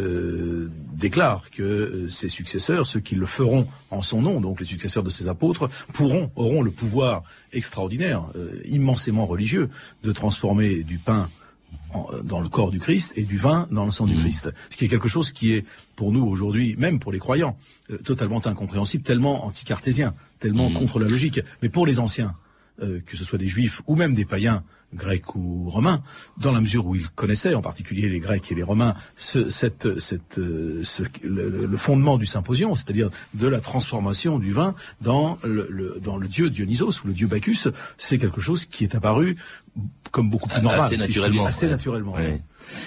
déclare 0.94 1.50
que 1.50 2.06
ses 2.08 2.28
successeurs, 2.28 2.86
ceux 2.86 3.00
qui 3.00 3.14
le 3.14 3.26
feront 3.26 3.66
en 3.90 4.02
son 4.02 4.22
nom, 4.22 4.40
donc 4.40 4.60
les 4.60 4.66
successeurs 4.66 5.02
de 5.02 5.10
ses 5.10 5.28
apôtres, 5.28 5.68
pourront, 5.92 6.30
auront 6.36 6.62
le 6.62 6.70
pouvoir 6.70 7.22
extraordinaire, 7.52 8.24
immensément 8.64 9.26
religieux, 9.26 9.70
de 10.02 10.12
transformer 10.12 10.82
du 10.82 10.98
pain 10.98 11.28
dans 12.24 12.40
le 12.40 12.48
corps 12.48 12.70
du 12.70 12.78
Christ 12.78 13.12
et 13.16 13.22
du 13.22 13.36
vin 13.36 13.68
dans 13.70 13.84
le 13.84 13.90
sang 13.90 14.06
du 14.06 14.14
mmh. 14.14 14.20
Christ. 14.20 14.50
Ce 14.70 14.76
qui 14.76 14.84
est 14.84 14.88
quelque 14.88 15.08
chose 15.08 15.30
qui 15.30 15.52
est 15.52 15.64
pour 15.96 16.12
nous 16.12 16.24
aujourd'hui, 16.24 16.76
même 16.78 16.98
pour 16.98 17.12
les 17.12 17.18
croyants, 17.18 17.56
euh, 17.90 17.98
totalement 17.98 18.44
incompréhensible, 18.46 19.02
tellement 19.02 19.44
anticartésien, 19.46 20.14
tellement 20.38 20.70
mmh. 20.70 20.74
contre 20.74 20.98
la 20.98 21.08
logique. 21.08 21.40
Mais 21.62 21.68
pour 21.68 21.86
les 21.86 22.00
anciens, 22.00 22.34
euh, 22.82 23.00
que 23.04 23.16
ce 23.16 23.24
soit 23.24 23.38
des 23.38 23.46
juifs 23.46 23.82
ou 23.86 23.96
même 23.96 24.14
des 24.14 24.24
païens, 24.24 24.62
grecs 24.94 25.34
ou 25.34 25.68
romains, 25.68 26.02
dans 26.38 26.52
la 26.52 26.60
mesure 26.60 26.86
où 26.86 26.94
ils 26.94 27.08
connaissaient, 27.08 27.54
en 27.54 27.62
particulier 27.62 28.08
les 28.08 28.20
Grecs 28.20 28.50
et 28.50 28.54
les 28.54 28.62
Romains, 28.62 28.94
ce, 29.16 29.48
cette, 29.48 29.98
cette, 29.98 30.38
euh, 30.38 30.82
le, 31.22 31.76
fondement 31.76 32.18
du 32.18 32.26
symposion, 32.26 32.74
c'est-à-dire 32.74 33.10
de 33.34 33.48
la 33.48 33.60
transformation 33.60 34.38
du 34.38 34.52
vin 34.52 34.74
dans 35.00 35.38
le, 35.44 36.00
dans 36.02 36.16
le 36.16 36.28
dieu 36.28 36.50
Dionysos 36.50 37.02
ou 37.04 37.08
le 37.08 37.12
dieu 37.12 37.26
Bacchus, 37.26 37.68
c'est 37.98 38.18
quelque 38.18 38.40
chose 38.40 38.64
qui 38.64 38.84
est 38.84 38.94
apparu 38.94 39.36
comme 40.10 40.28
beaucoup 40.28 40.48
plus 40.48 40.62
normal. 40.62 40.80
Assez 40.80 40.96
naturellement. 40.96 41.46
assez 41.46 41.68
naturellement. 41.68 42.16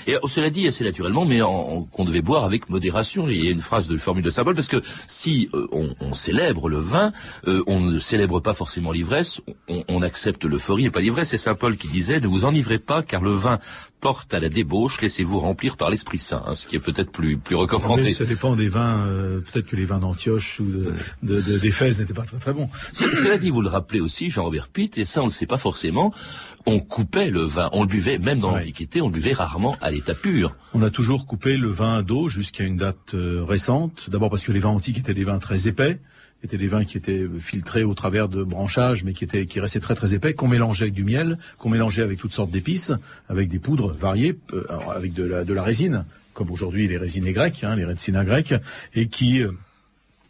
Et 0.07 0.15
oh, 0.21 0.27
cela 0.27 0.49
dit 0.49 0.67
assez 0.67 0.83
naturellement, 0.83 1.25
mais 1.25 1.39
qu'on 1.39 2.05
devait 2.05 2.21
boire 2.21 2.43
avec 2.43 2.69
modération. 2.69 3.27
Il 3.27 3.43
y 3.43 3.47
a 3.47 3.51
une 3.51 3.61
phrase 3.61 3.87
de 3.87 3.97
formule 3.97 4.23
de 4.23 4.29
symbole 4.29 4.55
parce 4.55 4.67
que 4.67 4.81
si 5.07 5.49
euh, 5.53 5.67
on, 5.71 6.13
célèbre 6.13 6.69
le 6.69 6.77
vin, 6.77 7.11
euh, 7.47 7.63
on 7.67 7.79
ne 7.79 7.99
célèbre 7.99 8.39
pas 8.39 8.53
forcément 8.53 8.91
l'ivresse, 8.91 9.41
on, 9.67 9.83
on 9.89 10.01
accepte 10.01 10.45
l'euphorie 10.45 10.85
et 10.85 10.91
pas 10.91 11.01
l'ivresse. 11.01 11.29
C'est 11.29 11.37
saint 11.37 11.55
Paul 11.55 11.77
qui 11.77 11.87
disait 11.87 12.19
ne 12.19 12.27
vous 12.27 12.45
enivrez 12.45 12.79
pas 12.79 13.01
car 13.03 13.21
le 13.21 13.31
vin 13.31 13.59
porte 14.03 14.33
à 14.33 14.39
la 14.41 14.49
débauche, 14.49 14.99
laissez-vous 15.01 15.39
remplir 15.39 15.77
par 15.77 15.89
l'Esprit 15.89 16.17
Saint, 16.17 16.43
hein, 16.45 16.55
ce 16.55 16.67
qui 16.67 16.75
est 16.75 16.79
peut-être 16.79 17.09
plus, 17.11 17.37
plus 17.37 17.55
recommandé. 17.55 18.03
Mais 18.03 18.11
ça 18.13 18.25
dépend 18.25 18.55
des 18.57 18.67
vins. 18.67 19.07
euh, 19.07 19.39
Peut-être 19.39 19.65
que 19.67 19.77
les 19.77 19.85
vins 19.85 19.97
d'Antioche 19.99 20.59
ou 20.59 20.65
de, 20.65 20.93
de, 21.23 21.39
de- 21.41 21.57
d'Éphèse 21.57 21.99
n'étaient 22.01 22.13
pas 22.13 22.23
très 22.23 22.37
très 22.37 22.51
bons. 22.53 22.69
Cela 22.93 23.37
dit, 23.37 23.49
vous 23.49 23.61
le 23.61 23.69
rappelez 23.69 24.01
aussi, 24.01 24.29
Jean-Robert 24.29 24.67
Pitt, 24.67 24.97
et 24.97 25.05
ça 25.05 25.21
on 25.21 25.23
ne 25.25 25.29
le 25.29 25.33
sait 25.33 25.45
pas 25.45 25.57
forcément, 25.57 26.13
on 26.65 26.79
coupait 26.81 27.29
le 27.29 27.43
vin, 27.43 27.69
on 27.71 27.83
le 27.83 27.87
buvait, 27.87 28.17
même 28.19 28.39
dans 28.39 28.51
Ouais. 28.51 28.59
l'Antiquité, 28.59 29.01
on 29.01 29.07
le 29.07 29.13
buvait 29.13 29.33
rarement 29.33 29.77
à 29.81 29.89
l'état 29.89 30.13
pur. 30.13 30.53
On 30.73 30.83
a 30.83 30.89
toujours 30.89 31.25
coupé 31.25 31.55
le 31.55 31.69
vin 31.71 32.03
d'eau 32.03 32.27
jusqu'à 32.27 32.65
une 32.65 32.75
date 32.75 33.13
euh, 33.13 33.43
récente. 33.47 34.09
D'abord 34.09 34.29
parce 34.29 34.43
que 34.43 34.51
les 34.51 34.59
vins 34.59 34.69
antiques 34.69 34.97
étaient 34.97 35.13
des 35.13 35.23
vins 35.23 35.39
très 35.39 35.69
épais, 35.69 35.99
étaient 36.43 36.57
des 36.57 36.67
vins 36.67 36.83
qui 36.83 36.97
étaient 36.97 37.25
filtrés 37.39 37.83
au 37.83 37.93
travers 37.93 38.29
de 38.29 38.43
branchages, 38.43 39.03
mais 39.03 39.13
qui 39.13 39.23
étaient 39.23 39.45
qui 39.45 39.59
restaient 39.59 39.79
très 39.79 39.95
très 39.95 40.13
épais, 40.13 40.33
qu'on 40.33 40.47
mélangeait 40.47 40.83
avec 40.83 40.93
du 40.93 41.03
miel, 41.03 41.37
qu'on 41.57 41.69
mélangeait 41.69 42.03
avec 42.03 42.19
toutes 42.19 42.33
sortes 42.33 42.51
d'épices, 42.51 42.91
avec 43.29 43.49
des 43.49 43.59
poudres 43.59 43.93
variées, 43.93 44.37
euh, 44.53 44.65
avec 44.93 45.13
de 45.13 45.23
la, 45.23 45.43
de 45.43 45.53
la 45.53 45.63
résine, 45.63 46.05
comme 46.33 46.51
aujourd'hui 46.51 46.87
les 46.87 46.97
résinés 46.97 47.33
grecs, 47.33 47.63
hein, 47.63 47.75
les 47.75 47.85
retsina 47.85 48.25
grecs, 48.25 48.53
et 48.93 49.07
qui 49.07 49.41
euh, 49.41 49.51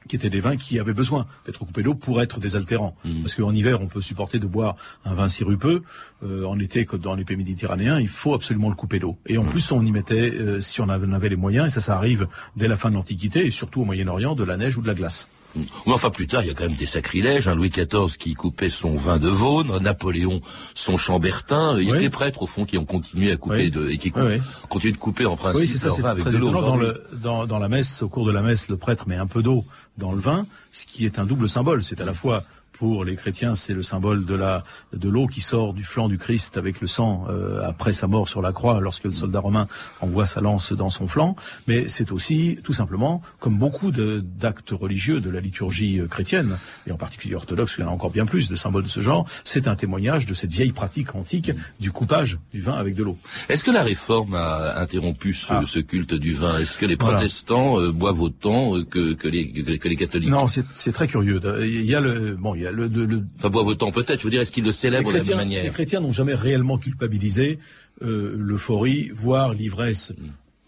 qui 0.08 0.16
étaient 0.16 0.30
des 0.30 0.40
vins 0.40 0.58
qui 0.58 0.80
avaient 0.80 0.94
besoin 0.94 1.28
d'être 1.46 1.60
coupés 1.60 1.84
d'eau 1.84 1.94
pour 1.94 2.22
être 2.22 2.40
désaltérants. 2.40 2.96
Parce 3.22 3.36
qu'en 3.36 3.54
hiver, 3.54 3.82
on 3.82 3.88
peut 3.88 4.02
supporter 4.02 4.40
de 4.40 4.48
boire 4.48 4.76
un 5.06 5.14
vin 5.14 5.28
sirupeux. 5.28 5.84
Euh, 6.24 6.46
en 6.46 6.60
été, 6.60 6.86
comme 6.86 7.00
dans 7.00 7.16
les 7.16 7.24
pays 7.24 7.38
méditerranéens, 7.38 8.00
il 8.00 8.08
faut 8.08 8.34
absolument 8.34 8.70
le 8.70 8.76
couper 8.76 9.00
d'eau. 9.00 9.18
Et 9.28 9.38
en 9.38 9.46
plus, 9.46 9.72
on 9.72 9.86
y 9.86 9.92
mettait, 9.92 10.32
euh, 10.32 10.62
si 10.62 10.82
on 10.82 10.90
avait, 10.90 11.08
on 11.08 11.14
avait 11.14 11.30
les 11.30 11.36
moyens, 11.36 11.68
et 11.68 11.70
ça, 11.70 11.82
ça 11.82 11.96
arrive 11.96 12.28
dès 12.56 12.68
la 12.68 12.78
fin 12.78 12.90
de 12.90 12.96
l'Antiquité, 12.96 13.46
et 13.46 13.52
surtout 13.52 13.82
au 13.82 13.86
Moyen-Orient, 13.86 14.36
de 14.36 14.44
la 14.44 14.58
neige 14.58 14.78
ou 14.78 14.82
de 14.82 14.88
la 14.88 14.94
glace. 14.94 15.28
Mais 15.56 15.94
enfin, 15.94 16.10
plus 16.10 16.26
tard, 16.28 16.42
il 16.44 16.48
y 16.48 16.52
a 16.52 16.54
quand 16.54 16.64
même 16.64 16.74
des 16.76 16.86
sacrilèges. 16.86 17.48
hein. 17.48 17.56
Louis 17.56 17.70
XIV 17.70 18.18
qui 18.18 18.34
coupait 18.34 18.70
son 18.70 18.96
vin 18.96 19.20
de 19.20 19.28
Vaune, 19.30 19.78
Napoléon 19.80 20.42
son 20.74 20.98
chambertin. 20.98 21.78
Il 21.80 21.88
y 21.88 21.92
a 21.92 21.96
que 21.96 22.00
les 22.02 22.10
prêtres, 22.10 22.42
au 22.42 22.48
fond, 22.48 22.66
qui 22.66 22.78
ont 22.78 22.86
continué 22.86 23.32
à 23.32 23.38
couper 23.38 23.56
Oui. 23.66 23.72
de, 23.72 23.90
et 23.90 23.98
qui 23.98 24.12
oui. 24.16 24.40
continuent 24.70 24.94
de 24.94 24.98
couper 24.98 25.26
en 25.26 25.36
principe 25.38 25.62
Oui, 25.62 25.68
c'est 25.68 25.78
ça, 25.78 25.88
leur 25.88 25.96
c'est 25.96 26.02
vin 26.02 26.10
avec 26.10 26.26
de 26.26 26.38
l'eau. 26.38 26.52
le, 26.80 27.04
dans, 27.22 27.46
dans 27.46 27.60
la 27.60 27.70
messe, 27.70 28.02
au 28.02 28.10
cours 28.10 28.26
de 28.26 28.32
la 28.32 28.42
messe, 28.42 28.68
le 28.70 28.78
prêtre 28.78 29.08
met 29.08 29.16
un 29.18 29.28
peu 29.28 29.44
d'eau 29.44 29.64
dans 29.98 30.12
le 30.12 30.20
vin, 30.20 30.48
ce 30.72 30.86
qui 30.86 31.06
est 31.06 31.20
un 31.20 31.26
double 31.26 31.48
symbole. 31.48 31.84
C'est 31.84 32.02
à 32.02 32.06
la 32.06 32.14
fois 32.14 32.42
pour 32.84 33.06
les 33.06 33.16
chrétiens, 33.16 33.56
c'est 33.56 33.74
le 33.74 33.82
symbole 33.82 34.26
de 34.26 34.36
la 34.36 34.66
de 34.92 35.08
l'eau 35.08 35.26
qui 35.28 35.40
sort 35.40 35.74
du 35.74 35.86
flanc 35.86 36.10
du 36.10 36.18
Christ 36.18 36.58
avec 36.58 36.82
le 36.82 36.88
sang 36.88 37.26
euh, 37.30 37.64
après 37.64 37.94
sa 37.94 38.08
mort 38.08 38.28
sur 38.28 38.42
la 38.42 38.52
croix, 38.52 38.82
lorsque 38.82 39.06
le 39.06 39.14
soldat 39.14 39.40
romain 39.40 39.68
envoie 40.02 40.26
sa 40.26 40.42
lance 40.42 40.74
dans 40.74 40.90
son 40.90 41.08
flanc. 41.08 41.38
Mais 41.66 41.88
c'est 41.88 42.12
aussi, 42.12 42.60
tout 42.62 42.74
simplement, 42.74 43.22
comme 43.40 43.58
beaucoup 43.58 43.92
d'actes 43.92 44.72
religieux 44.72 45.22
de 45.22 45.30
la 45.30 45.40
liturgie 45.40 46.02
euh, 46.02 46.08
chrétienne, 46.08 46.58
et 46.86 46.92
en 46.92 46.98
particulier 46.98 47.36
orthodoxe, 47.36 47.76
il 47.78 47.82
y 47.82 47.84
en 47.86 47.88
a 47.88 47.92
encore 47.92 48.12
bien 48.12 48.26
plus 48.26 48.50
de 48.50 48.56
symboles 48.56 48.84
de 48.84 48.90
ce 48.90 49.00
genre, 49.00 49.26
c'est 49.46 49.70
un 49.70 49.78
témoignage 49.78 50.26
de 50.26 50.34
cette 50.34 50.52
vieille 50.52 50.74
pratique 50.74 51.16
antique 51.16 51.54
du 51.80 51.90
coupage 51.94 52.38
du 52.52 52.60
vin 52.60 52.74
avec 52.74 52.96
de 52.96 53.04
l'eau. 53.06 53.18
Est-ce 53.48 53.64
que 53.64 53.72
la 53.72 53.84
réforme 53.84 54.36
a 54.36 54.78
interrompu 54.82 55.34
ce, 55.34 55.54
Ah. 55.54 55.62
ce 55.66 55.80
culte 55.80 56.16
du 56.16 56.34
vin? 56.34 56.58
Est-ce 56.60 56.78
que 56.78 56.86
les 56.86 56.96
Voilà. 56.98 57.16
protestants 57.16 57.80
euh, 57.80 57.94
boivent 57.94 58.20
autant 58.22 58.76
euh, 58.76 58.84
que, 58.84 59.14
que, 59.14 59.30
les, 59.30 59.80
que, 59.80 59.88
les 59.88 59.96
catholiques? 59.96 60.30
Non, 60.30 60.48
c'est 60.48 60.66
c'est 60.76 60.92
très 60.92 61.08
curieux. 61.08 61.40
Il 61.62 61.86
y 61.86 61.96
a 61.96 62.02
le 62.02 62.36
bon, 62.36 62.56
il 62.56 62.64
y 62.64 62.68
a 62.68 62.73
le, 62.74 62.88
le- 62.88 63.06
le- 63.06 63.24
Enfin, 63.38 63.50
boivent 63.50 63.68
autant 63.68 63.92
peut-être. 63.92 64.20
Je 64.20 64.24
veux 64.26 64.32
dire, 64.32 64.42
est-ce 64.42 64.52
qu'ils 64.52 64.64
le 64.64 64.70
les 64.70 64.74
célèbrent 64.74 65.12
de 65.14 65.18
la 65.18 65.24
même 65.24 65.38
manière 65.38 65.64
les 65.64 65.70
chrétiens 65.70 66.00
n'ont 66.02 66.12
jamais 66.12 66.34
réellement 66.34 66.78
culpabilisé 66.78 67.60
euh, 68.02 68.36
l'euphorie, 68.38 69.10
voire 69.14 69.54
l'ivresse, 69.54 70.14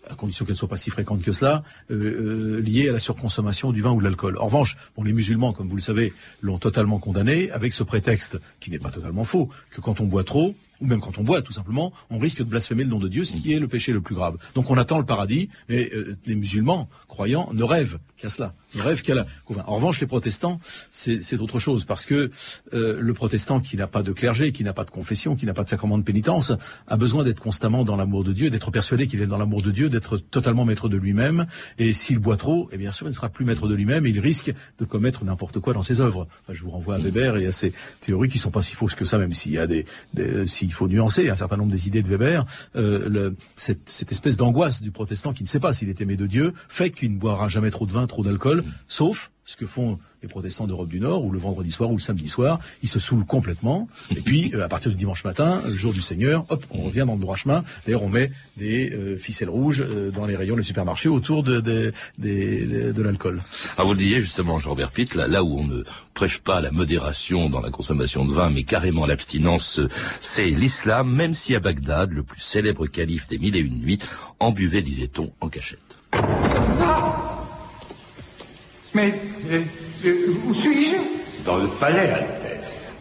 à 0.07 0.13
condition 0.13 0.45
qu'elle 0.45 0.55
soit 0.55 0.67
pas 0.67 0.77
si 0.77 0.91
fréquente 0.91 1.23
que 1.23 1.31
cela, 1.31 1.63
euh, 1.89 1.95
euh, 1.95 2.61
liée 2.61 2.89
à 2.89 2.91
la 2.91 2.99
surconsommation 2.99 3.71
du 3.71 3.81
vin 3.81 3.91
ou 3.91 3.99
de 3.99 4.03
l'alcool. 4.03 4.37
En 4.37 4.45
revanche, 4.45 4.77
bon, 4.95 5.03
les 5.03 5.13
musulmans, 5.13 5.51
comme 5.51 5.67
vous 5.67 5.75
le 5.75 5.81
savez, 5.81 6.13
l'ont 6.41 6.59
totalement 6.59 6.99
condamné 6.99 7.49
avec 7.49 7.73
ce 7.73 7.81
prétexte 7.83 8.37
qui 8.59 8.69
n'est 8.69 8.77
pas 8.79 8.91
totalement 8.91 9.23
faux, 9.23 9.49
que 9.71 9.81
quand 9.81 9.99
on 10.01 10.05
boit 10.05 10.23
trop, 10.23 10.53
ou 10.81 10.85
même 10.85 10.99
quand 10.99 11.17
on 11.17 11.23
boit 11.23 11.41
tout 11.41 11.53
simplement, 11.53 11.91
on 12.11 12.19
risque 12.19 12.39
de 12.39 12.43
blasphémer 12.43 12.83
le 12.83 12.89
nom 12.91 12.99
de 12.99 13.07
Dieu, 13.07 13.23
ce 13.23 13.35
qui 13.35 13.53
est 13.53 13.59
le 13.59 13.67
péché 13.67 13.93
le 13.93 14.01
plus 14.01 14.13
grave. 14.13 14.37
Donc 14.53 14.69
on 14.69 14.77
attend 14.77 14.99
le 14.99 15.05
paradis, 15.05 15.49
mais 15.69 15.89
euh, 15.95 16.15
les 16.27 16.35
musulmans 16.35 16.87
croyants 17.07 17.49
ne 17.53 17.63
rêvent 17.63 17.97
qu'à 18.17 18.29
cela, 18.29 18.53
ne 18.77 18.81
rêvent. 18.83 19.01
En 19.67 19.75
revanche, 19.75 19.99
les 20.01 20.07
protestants, 20.07 20.59
c'est 20.89 21.39
autre 21.39 21.59
chose, 21.59 21.85
parce 21.85 22.05
que 22.05 22.31
euh, 22.73 22.97
le 22.99 23.13
protestant 23.13 23.59
qui 23.59 23.77
n'a 23.77 23.87
pas 23.87 24.03
de 24.03 24.11
clergé, 24.11 24.51
qui 24.51 24.63
n'a 24.63 24.73
pas 24.73 24.83
de 24.85 24.91
confession, 24.91 25.35
qui 25.35 25.45
n'a 25.45 25.53
pas 25.53 25.63
de 25.63 25.67
sacrement 25.67 25.97
de 25.97 26.03
pénitence, 26.03 26.51
a 26.87 26.97
besoin 26.97 27.23
d'être 27.23 27.39
constamment 27.39 27.83
dans 27.83 27.95
l'amour 27.95 28.23
de 28.23 28.33
Dieu, 28.33 28.49
d'être 28.49 28.71
persuadé 28.71 29.07
qu'il 29.07 29.21
est 29.21 29.27
dans 29.27 29.37
l'amour 29.37 29.61
de 29.61 29.71
Dieu, 29.71 29.89
d'être 29.89 30.17
totalement 30.17 30.65
maître 30.65 30.89
de 30.89 30.97
lui-même. 30.97 31.45
Et 31.77 31.93
s'il 31.93 32.19
boit 32.19 32.37
trop, 32.37 32.69
eh 32.71 32.77
bien 32.77 32.91
sûr, 32.91 33.07
il 33.07 33.11
ne 33.11 33.15
sera 33.15 33.29
plus 33.29 33.45
maître 33.45 33.67
de 33.67 33.75
lui-même 33.75 34.05
et 34.05 34.09
il 34.09 34.19
risque 34.19 34.53
de 34.79 34.85
commettre 34.85 35.23
n'importe 35.23 35.59
quoi 35.59 35.73
dans 35.73 35.81
ses 35.81 36.01
œuvres. 36.01 36.27
Enfin, 36.43 36.53
je 36.53 36.63
vous 36.63 36.71
renvoie 36.71 36.95
à 36.95 36.97
Weber 36.97 37.37
et 37.37 37.47
à 37.47 37.51
ses 37.51 37.73
théories 38.01 38.29
qui 38.29 38.37
sont 38.39 38.51
pas 38.51 38.61
si 38.61 38.75
fausses 38.75 38.95
que 38.95 39.05
ça, 39.05 39.17
même 39.17 39.33
s'il 39.33 39.51
y 39.53 39.57
a 39.57 39.67
des, 39.67 39.85
des- 40.13 40.45
s'il 40.47 40.71
faut 40.73 40.87
nuancer 40.87 41.29
un 41.29 41.35
certain 41.35 41.57
nombre 41.57 41.71
des 41.71 41.87
idées 41.87 42.01
de 42.01 42.09
Weber. 42.09 42.45
Euh, 42.75 43.07
le- 43.09 43.35
cette, 43.55 43.89
cette 43.89 44.11
espèce 44.11 44.37
d'angoisse 44.37 44.81
du 44.81 44.91
protestant 44.91 45.33
qui 45.33 45.43
ne 45.43 45.47
sait 45.47 45.59
pas 45.59 45.73
s'il 45.73 45.89
est 45.89 46.01
aimé 46.01 46.15
de 46.17 46.25
Dieu 46.27 46.53
fait 46.67 46.89
qu'il 46.91 47.13
ne 47.13 47.17
boira 47.17 47.47
jamais 47.47 47.71
trop 47.71 47.85
de 47.85 47.91
vin, 47.91 48.05
trop 48.07 48.23
d'alcool, 48.23 48.63
sauf 48.87 49.31
ce 49.47 49.55
que 49.55 49.67
font 49.67 49.99
les 50.23 50.27
protestants 50.27 50.65
d'Europe 50.65 50.89
du 50.89 50.99
Nord, 50.99 51.23
ou 51.23 51.29
le 51.31 51.37
vendredi 51.37 51.71
soir, 51.71 51.91
ou 51.91 51.97
le 51.97 52.01
samedi 52.01 52.29
soir, 52.29 52.59
ils 52.81 52.89
se 52.89 52.99
saoulent 52.99 53.27
complètement, 53.27 53.87
et 54.09 54.19
puis 54.21 54.51
euh, 54.55 54.65
à 54.65 54.67
partir 54.67 54.89
du 54.89 54.97
dimanche 54.97 55.23
matin, 55.23 55.61
le 55.63 55.75
jour 55.75 55.93
du 55.93 56.01
Seigneur, 56.01 56.47
hop, 56.49 56.65
on 56.71 56.81
revient 56.81 57.03
dans 57.05 57.13
le 57.13 57.19
droit 57.21 57.35
chemin, 57.35 57.63
d'ailleurs 57.85 58.01
on 58.01 58.09
met 58.09 58.31
des 58.57 58.89
euh, 58.91 59.17
ficelles 59.17 59.51
rouges 59.51 59.83
euh, 59.87 60.09
dans 60.09 60.25
les 60.25 60.35
rayons 60.35 60.55
des 60.55 60.63
supermarchés 60.63 61.09
autour 61.09 61.43
de, 61.43 61.59
de, 61.59 61.93
des- 62.17 62.65
de, 62.65 62.91
de 62.91 63.01
l'alcool. 63.03 63.39
Ah, 63.77 63.83
vous 63.83 63.91
le 63.91 63.99
disiez 63.99 64.19
justement, 64.19 64.57
Jean-Robert 64.57 64.89
Pitt, 64.91 65.13
là, 65.13 65.27
là 65.27 65.43
où 65.43 65.59
on 65.59 65.63
ne 65.67 65.83
prêche 66.15 66.39
pas 66.39 66.59
la 66.59 66.71
modération 66.71 67.47
dans 67.47 67.61
la 67.61 67.69
consommation 67.69 68.25
de 68.25 68.33
vin, 68.33 68.49
mais 68.49 68.63
carrément 68.63 69.05
l'abstinence, 69.05 69.79
c'est 70.21 70.47
l'islam, 70.47 71.13
même 71.13 71.35
si 71.35 71.53
à 71.55 71.59
Bagdad, 71.59 72.11
le 72.11 72.23
plus 72.23 72.41
célèbre 72.41 72.87
calife 72.87 73.27
des 73.27 73.37
mille 73.37 73.55
et 73.55 73.59
une 73.59 73.77
nuits, 73.79 73.99
en 74.39 74.49
buvait, 74.51 74.81
disait-on, 74.81 75.31
en 75.39 75.49
cachette. 75.49 75.79
Mais 78.95 79.13
euh, 79.51 79.61
euh, 80.05 80.33
où 80.45 80.53
suis-je? 80.53 80.95
Dans 81.45 81.57
le 81.57 81.67
palais, 81.67 82.09
Altesse. 82.09 82.95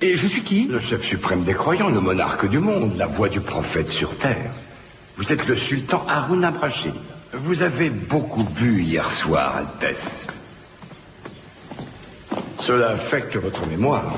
Et 0.00 0.16
je 0.16 0.26
suis 0.28 0.42
qui? 0.42 0.66
Le 0.66 0.78
chef 0.78 1.02
suprême 1.02 1.42
des 1.42 1.52
croyants, 1.52 1.90
le 1.90 2.00
monarque 2.00 2.48
du 2.48 2.60
monde, 2.60 2.96
la 2.96 3.06
voix 3.06 3.28
du 3.28 3.40
prophète 3.40 3.88
sur 3.88 4.16
terre. 4.16 4.52
Vous 5.16 5.32
êtes 5.32 5.46
le 5.48 5.56
sultan 5.56 6.06
Haroun 6.08 6.44
Abrachid. 6.44 6.94
Vous 7.34 7.62
avez 7.62 7.90
beaucoup 7.90 8.44
bu 8.44 8.82
hier 8.82 9.10
soir, 9.10 9.56
Altesse. 9.56 10.28
Cela 12.60 12.90
affecte 12.90 13.36
votre 13.36 13.66
mémoire. 13.66 14.14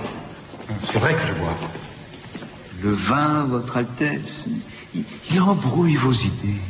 C'est 0.82 0.98
vrai 0.98 1.14
que 1.14 1.26
je 1.26 1.32
bois. 1.32 1.56
Le 2.82 2.90
vin, 2.90 3.46
Votre 3.48 3.78
Altesse, 3.78 4.44
il, 4.94 5.04
il 5.32 5.40
embrouille 5.40 5.96
vos 5.96 6.12
idées. 6.12 6.60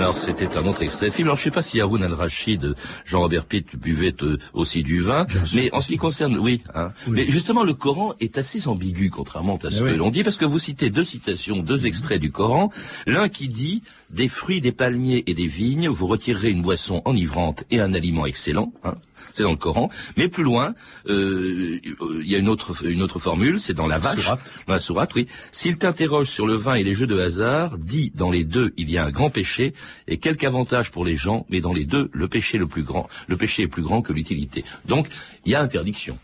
Alors 0.00 0.16
c'était 0.16 0.56
un 0.56 0.64
autre 0.64 0.82
extrait 0.82 1.10
film. 1.10 1.28
Alors 1.28 1.36
je 1.36 1.42
sais 1.42 1.50
pas 1.50 1.60
si 1.60 1.78
Haroun 1.78 2.02
al-Rachid, 2.02 2.74
Jean-Robert 3.04 3.44
Pitt 3.44 3.76
buvait 3.76 4.14
euh, 4.22 4.38
aussi 4.54 4.82
du 4.82 5.00
vin, 5.00 5.26
mais 5.54 5.70
en 5.74 5.82
ce 5.82 5.88
qui 5.88 5.98
concerne, 5.98 6.38
oui, 6.38 6.62
hein. 6.74 6.92
mais 7.06 7.26
justement 7.26 7.64
le 7.64 7.74
Coran 7.74 8.14
est 8.18 8.38
assez 8.38 8.66
ambigu 8.66 9.10
contrairement 9.10 9.58
à 9.58 9.68
ce 9.68 9.76
Eh 9.76 9.80
que 9.80 9.90
oui. 9.90 9.96
l'on 9.98 10.08
dit, 10.08 10.24
parce 10.24 10.38
que 10.38 10.46
vous 10.46 10.58
citez 10.58 10.88
deux 10.88 11.04
citations, 11.04 11.62
deux 11.62 11.86
extraits 11.86 12.18
du 12.18 12.32
Coran. 12.32 12.70
L'un 13.06 13.28
qui 13.28 13.48
dit 13.48 13.82
des 14.08 14.28
fruits, 14.28 14.62
des 14.62 14.72
palmiers 14.72 15.22
et 15.26 15.34
des 15.34 15.46
vignes, 15.46 15.88
vous 15.88 16.06
retirerez 16.06 16.50
une 16.50 16.62
boisson 16.62 17.02
enivrante 17.04 17.64
et 17.70 17.78
un 17.80 17.92
aliment 17.92 18.24
excellent. 18.24 18.72
Hein. 18.84 18.94
C'est 19.32 19.42
dans 19.42 19.50
le 19.50 19.56
Coran. 19.56 19.88
Mais 20.16 20.28
plus 20.28 20.42
loin, 20.44 20.74
euh, 21.08 21.78
il 22.22 22.26
y 22.30 22.34
a 22.34 22.38
une 22.38 22.48
autre 22.48 22.86
une 22.86 23.02
autre 23.02 23.18
formule, 23.18 23.60
c'est 23.60 23.74
dans 23.74 23.86
la 23.86 23.98
vache, 23.98 24.20
Sourate. 24.20 24.52
dans 24.66 24.74
la 24.74 24.80
sourate, 24.80 25.14
oui. 25.14 25.26
S'il 25.52 25.78
t'interroge 25.78 26.28
sur 26.28 26.46
le 26.46 26.54
vin 26.54 26.74
et 26.74 26.82
les 26.84 26.94
jeux 26.94 27.06
de 27.06 27.18
hasard, 27.18 27.78
dis 27.78 28.12
dans 28.14 28.30
les 28.30 28.44
deux 28.44 28.72
il 28.76 28.90
y 28.90 28.98
a 28.98 29.04
un 29.04 29.10
grand 29.10 29.30
péché 29.30 29.74
et 30.08 30.18
quelque 30.18 30.46
avantage 30.46 30.90
pour 30.90 31.04
les 31.04 31.16
gens, 31.16 31.46
mais 31.50 31.60
dans 31.60 31.72
les 31.72 31.84
deux 31.84 32.10
le 32.12 32.28
péché 32.28 32.58
le 32.58 32.66
plus 32.66 32.82
grand, 32.82 33.08
le 33.28 33.36
péché 33.36 33.62
est 33.64 33.68
plus 33.68 33.82
grand 33.82 34.02
que 34.02 34.12
l'utilité. 34.12 34.64
Donc 34.86 35.08
il 35.44 35.52
y 35.52 35.54
a 35.54 35.60
interdiction. 35.60 36.18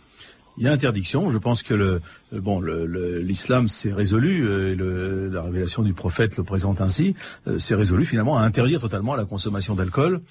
Il 0.59 0.65
y 0.65 0.69
a 0.69 0.73
interdiction. 0.73 1.29
Je 1.29 1.37
pense 1.37 1.63
que 1.63 1.75
le 1.75 2.01
euh, 2.33 2.41
bon, 2.41 2.61
le- 2.61 2.87
le- 2.87 3.21
l'islam 3.21 3.69
s'est 3.69 3.93
résolu. 3.93 4.47
euh, 4.49 4.75
le- 4.75 5.29
la 5.29 5.43
révélation 5.43 5.83
du 5.83 5.93
prophète 5.93 6.39
le 6.39 6.45
présente 6.45 6.81
ainsi. 6.81 7.15
euh, 7.47 7.59
s'est 7.59 7.75
résolu 7.75 8.07
finalement 8.07 8.39
à 8.39 8.43
interdire 8.43 8.81
totalement 8.81 9.15
la 9.15 9.27
consommation 9.27 9.75
d'alcool. 9.75 10.23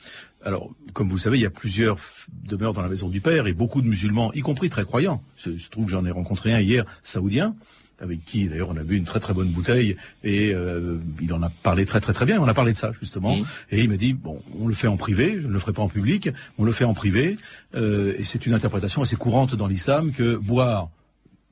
Alors, 0.46 0.70
comme 0.94 1.10
vous 1.10 1.16
le 1.16 1.22
savez, 1.22 1.40
il 1.40 1.42
y 1.42 1.48
a 1.48 1.50
plusieurs 1.50 1.98
demeures 2.44 2.74
dans 2.74 2.84
la 2.84 2.88
maison 2.88 3.10
du 3.10 3.20
père 3.20 3.48
et 3.48 3.54
beaucoup 3.54 3.82
de 3.82 3.88
musulmans, 3.88 4.32
y 4.34 4.42
compris 4.42 4.70
très 4.70 4.86
croyants. 4.86 5.24
Je, 5.38 5.58
je 5.58 5.70
trouve 5.70 5.86
que 5.86 5.92
j'en 5.92 6.06
ai 6.06 6.12
rencontré 6.12 6.54
un 6.54 6.60
hier, 6.60 6.86
saoudien, 7.02 7.56
avec 8.00 8.24
qui 8.26 8.48
d'ailleurs 8.48 8.70
on 8.70 8.78
a 8.78 8.84
bu 8.84 8.98
une 8.98 9.06
très 9.06 9.20
très 9.20 9.34
bonne 9.34 9.50
bouteille 9.50 9.96
et 10.24 10.54
euh, 10.54 10.98
il 11.22 11.34
en 11.34 11.42
a 11.42 11.50
parlé 11.50 11.86
très 11.86 12.00
très 12.00 12.14
très 12.14 12.26
bien. 12.26 12.40
On 12.42 12.48
a 12.48 12.54
parlé 12.54 12.74
de 12.74 12.78
ça 12.78 12.92
justement 13.00 13.38
et 13.72 13.82
il 13.82 13.90
m'a 13.90 13.98
dit 13.98 14.14
bon, 14.14 14.42
on 14.60 14.68
le 14.68 14.74
fait 14.74 14.88
en 14.88 14.98
privé, 14.98 15.38
je 15.42 15.48
ne 15.48 15.54
le 15.54 15.60
ferai 15.60 15.74
pas 15.74 15.82
en 15.82 15.90
public, 15.90 16.30
on 16.58 16.64
le 16.64 16.72
fait 16.72 16.86
en 16.86 16.94
privé 16.94 17.38
euh, 17.74 18.14
et 18.18 18.24
c'est 18.24 18.46
une 18.46 18.54
interprétation 18.54 19.02
assez 19.02 19.16
courante 19.16 19.56
dans 19.56 19.68
l'islam 19.68 20.12
que 20.12 20.36
boire 20.36 20.90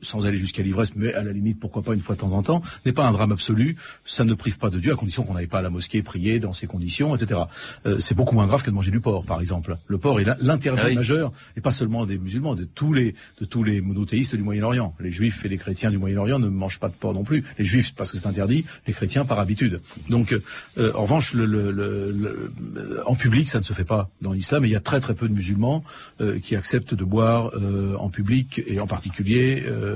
sans 0.04 0.26
aller 0.28 0.38
jusqu'à 0.38 0.62
l'ivresse, 0.64 0.96
mais 0.96 1.14
à 1.14 1.24
la 1.24 1.32
limite, 1.32 1.60
pourquoi 1.60 1.82
pas 1.82 1.94
une 1.94 2.00
fois 2.02 2.16
de 2.16 2.22
temps 2.22 2.32
en 2.34 2.44
temps, 2.44 2.62
n'est 2.86 2.92
pas 2.94 3.06
un 3.08 3.12
drame 3.12 3.32
absolu. 3.32 3.78
Ça 4.06 4.24
ne 4.26 4.34
prive 4.36 4.58
pas 4.60 4.70
de 4.70 4.80
Dieu, 4.80 4.92
à 4.94 4.96
condition 4.96 5.24
qu'on 5.24 5.34
n'aille 5.34 5.48
pas 5.48 5.60
à 5.60 5.62
la 5.62 5.70
mosquée 5.70 6.02
prier 6.04 6.40
dans 6.40 6.54
ces 6.54 6.68
conditions, 6.68 7.16
etc. 7.16 7.42
Euh, 7.86 7.98
c'est 8.00 8.16
beaucoup 8.16 8.36
moins 8.36 8.46
grave 8.48 8.62
que 8.64 8.70
de 8.70 8.76
manger 8.76 8.92
du 8.92 9.00
porc, 9.00 9.26
par 9.26 9.42
exemple. 9.42 9.78
Le 9.88 9.98
porc 9.98 10.20
est 10.20 10.26
l'interdit 10.42 10.82
Ah 10.84 10.88
oui. 10.90 10.96
majeur, 10.96 11.32
et 11.58 11.62
pas 11.62 11.72
seulement 11.72 12.06
des 12.06 12.18
musulmans, 12.18 12.56
de 12.56 12.66
tous 12.66 12.94
les 12.94 13.16
de 13.40 13.46
tous 13.46 13.64
les 13.64 13.82
monothéistes 13.82 14.36
du 14.36 14.44
Moyen-Orient. 14.44 14.94
Les 15.00 15.12
juifs 15.12 15.46
et 15.46 15.50
les 15.50 15.58
chrétiens 15.58 15.90
du 15.90 15.98
Moyen-Orient 15.98 16.40
ne 16.40 16.50
mangent 16.50 16.80
pas 16.80 16.90
de 16.90 16.94
porc 16.94 17.14
non 17.14 17.24
plus. 17.24 17.44
Les 17.58 17.66
juifs 17.66 17.94
parce 17.96 18.12
que 18.12 18.18
c'est 18.18 18.28
interdit, 18.28 18.66
les 18.88 18.94
chrétiens 18.94 19.26
par 19.26 19.40
habitude. 19.40 19.82
Donc, 20.10 20.36
euh, 20.78 20.92
en 20.96 21.04
revanche, 21.04 21.34
le, 21.34 21.46
le- 21.46 21.72
le- 21.72 22.12
le- 22.12 23.02
en 23.06 23.16
public, 23.16 23.48
ça 23.48 23.60
ne 23.60 23.64
se 23.64 23.74
fait 23.74 23.84
pas 23.86 24.10
dans 24.22 24.34
l'islam, 24.34 24.66
et 24.66 24.68
il 24.68 24.72
y 24.72 24.76
a 24.76 24.80
très 24.80 25.00
très 25.00 25.14
peu 25.14 25.28
de 25.28 25.34
musulmans 25.34 25.84
euh, 26.22 26.40
qui 26.40 26.56
acceptent 26.56 26.94
de 26.94 27.04
boire 27.04 27.52
euh, 27.56 27.96
en 27.98 28.10
public 28.10 28.62
et 28.68 28.80
en 28.80 28.88
particulier 28.88 29.64
euh, 29.66 29.93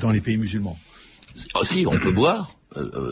dans 0.00 0.10
les 0.10 0.20
pays 0.20 0.36
musulmans. 0.36 0.78
Ah, 1.54 1.60
si, 1.64 1.86
on 1.86 1.98
peut 1.98 2.12
boire 2.12 2.50
euh, 2.50 2.52
euh, 2.52 2.59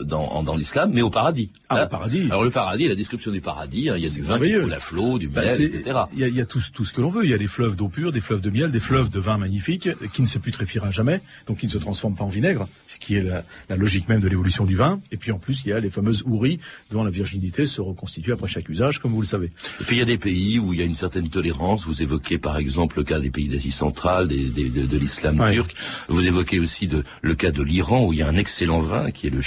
dans, 0.03 0.23
en- 0.23 0.43
dans 0.43 0.55
l'islam, 0.55 0.91
mais 0.93 1.01
au 1.01 1.09
paradis. 1.09 1.49
Ah, 1.69 1.75
Là, 1.75 1.85
au 1.85 1.89
paradis. 1.89 2.23
Alors 2.29 2.43
le 2.43 2.49
paradis, 2.49 2.87
la 2.87 2.95
description 2.95 3.31
du 3.31 3.41
paradis, 3.41 3.89
hein, 3.89 3.95
il 3.97 4.03
y 4.03 4.07
a 4.07 4.09
du 4.09 4.21
vin 4.21 4.39
qui 4.39 4.53
coule 4.53 4.73
à 4.73 4.79
flot, 4.79 5.19
du 5.19 5.27
Bah, 5.27 5.43
miel, 5.43 5.61
etc. 5.61 5.99
Il 6.13 6.19
y 6.19 6.23
a, 6.23 6.27
il 6.27 6.35
y 6.35 6.41
a 6.41 6.45
tout, 6.45 6.59
ce- 6.61 6.71
tout 6.71 6.85
ce 6.85 6.93
que 6.93 7.01
l'on 7.01 7.09
veut. 7.09 7.25
Il 7.25 7.29
y 7.29 7.33
a 7.33 7.37
des 7.37 7.47
fleuves 7.47 7.75
d'eau 7.75 7.89
pure, 7.89 8.11
des 8.11 8.21
fleuves 8.21 8.41
de 8.41 8.49
miel, 8.49 8.71
des 8.71 8.79
fleuves 8.79 9.09
de 9.09 9.19
vin 9.19 9.37
magnifiques 9.37 9.87
euh, 9.87 9.95
qui 10.13 10.21
ne 10.21 10.27
se 10.27 10.39
putréfieront 10.39 10.91
jamais, 10.91 11.21
donc 11.47 11.57
qui 11.57 11.65
ne 11.65 11.71
se 11.71 11.77
transforment 11.77 12.15
pas 12.15 12.23
en 12.23 12.29
vinaigre, 12.29 12.67
ce 12.87 12.99
qui 12.99 13.15
est 13.15 13.21
la, 13.21 13.43
la 13.69 13.75
logique 13.75 14.07
même 14.07 14.21
de 14.21 14.27
l'évolution 14.27 14.65
du 14.65 14.75
vin. 14.75 14.99
Et 15.11 15.17
puis 15.17 15.31
en 15.31 15.39
plus, 15.39 15.63
il 15.65 15.69
y 15.69 15.73
a 15.73 15.79
les 15.79 15.89
fameuses 15.89 16.23
houris 16.25 16.59
dont 16.91 17.03
la 17.03 17.11
virginité 17.11 17.65
se 17.65 17.81
reconstitue 17.81 18.31
après 18.31 18.47
chaque 18.47 18.69
usage, 18.69 18.99
comme 18.99 19.11
vous 19.11 19.21
le 19.21 19.27
savez. 19.27 19.51
Et 19.81 19.83
puis 19.83 19.97
il 19.97 19.99
y 19.99 20.01
a 20.01 20.05
des 20.05 20.17
pays 20.17 20.57
où 20.59 20.73
il 20.73 20.79
y 20.79 20.81
a 20.81 20.85
une 20.85 20.95
certaine 20.95 21.29
tolérance. 21.29 21.85
Vous 21.85 22.01
évoquez 22.01 22.37
par 22.37 22.57
exemple 22.57 22.97
le 22.97 23.03
cas 23.03 23.19
des 23.19 23.29
pays 23.29 23.49
d'Asie 23.49 23.71
centrale, 23.71 24.27
des, 24.27 24.45
des- 24.45 24.69
de, 24.69 24.85
de 24.85 24.97
l'islam 24.97 25.39
Ouais. 25.39 25.53
turc. 25.53 25.75
Vous 26.07 26.25
évoquez 26.27 26.59
aussi 26.59 26.87
de, 26.87 27.03
le 27.21 27.35
cas 27.35 27.51
de 27.51 27.61
l'Iran 27.63 28.05
où 28.05 28.13
il 28.13 28.19
y 28.19 28.21
a 28.21 28.27
un 28.27 28.35
excellent 28.37 28.79
vin 28.81 29.11
qui 29.11 29.27
est 29.27 29.29
le 29.29 29.41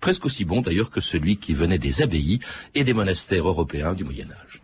Presque 0.00 0.26
aussi 0.26 0.44
bon 0.44 0.60
d'ailleurs 0.60 0.90
que 0.90 1.00
celui 1.00 1.36
qui 1.36 1.54
venait 1.54 1.78
des 1.78 2.02
abbayes 2.02 2.40
et 2.74 2.84
des 2.84 2.92
monastères 2.92 3.46
européens 3.46 3.94
du 3.94 4.04
Moyen 4.04 4.28
Âge. 4.30 4.62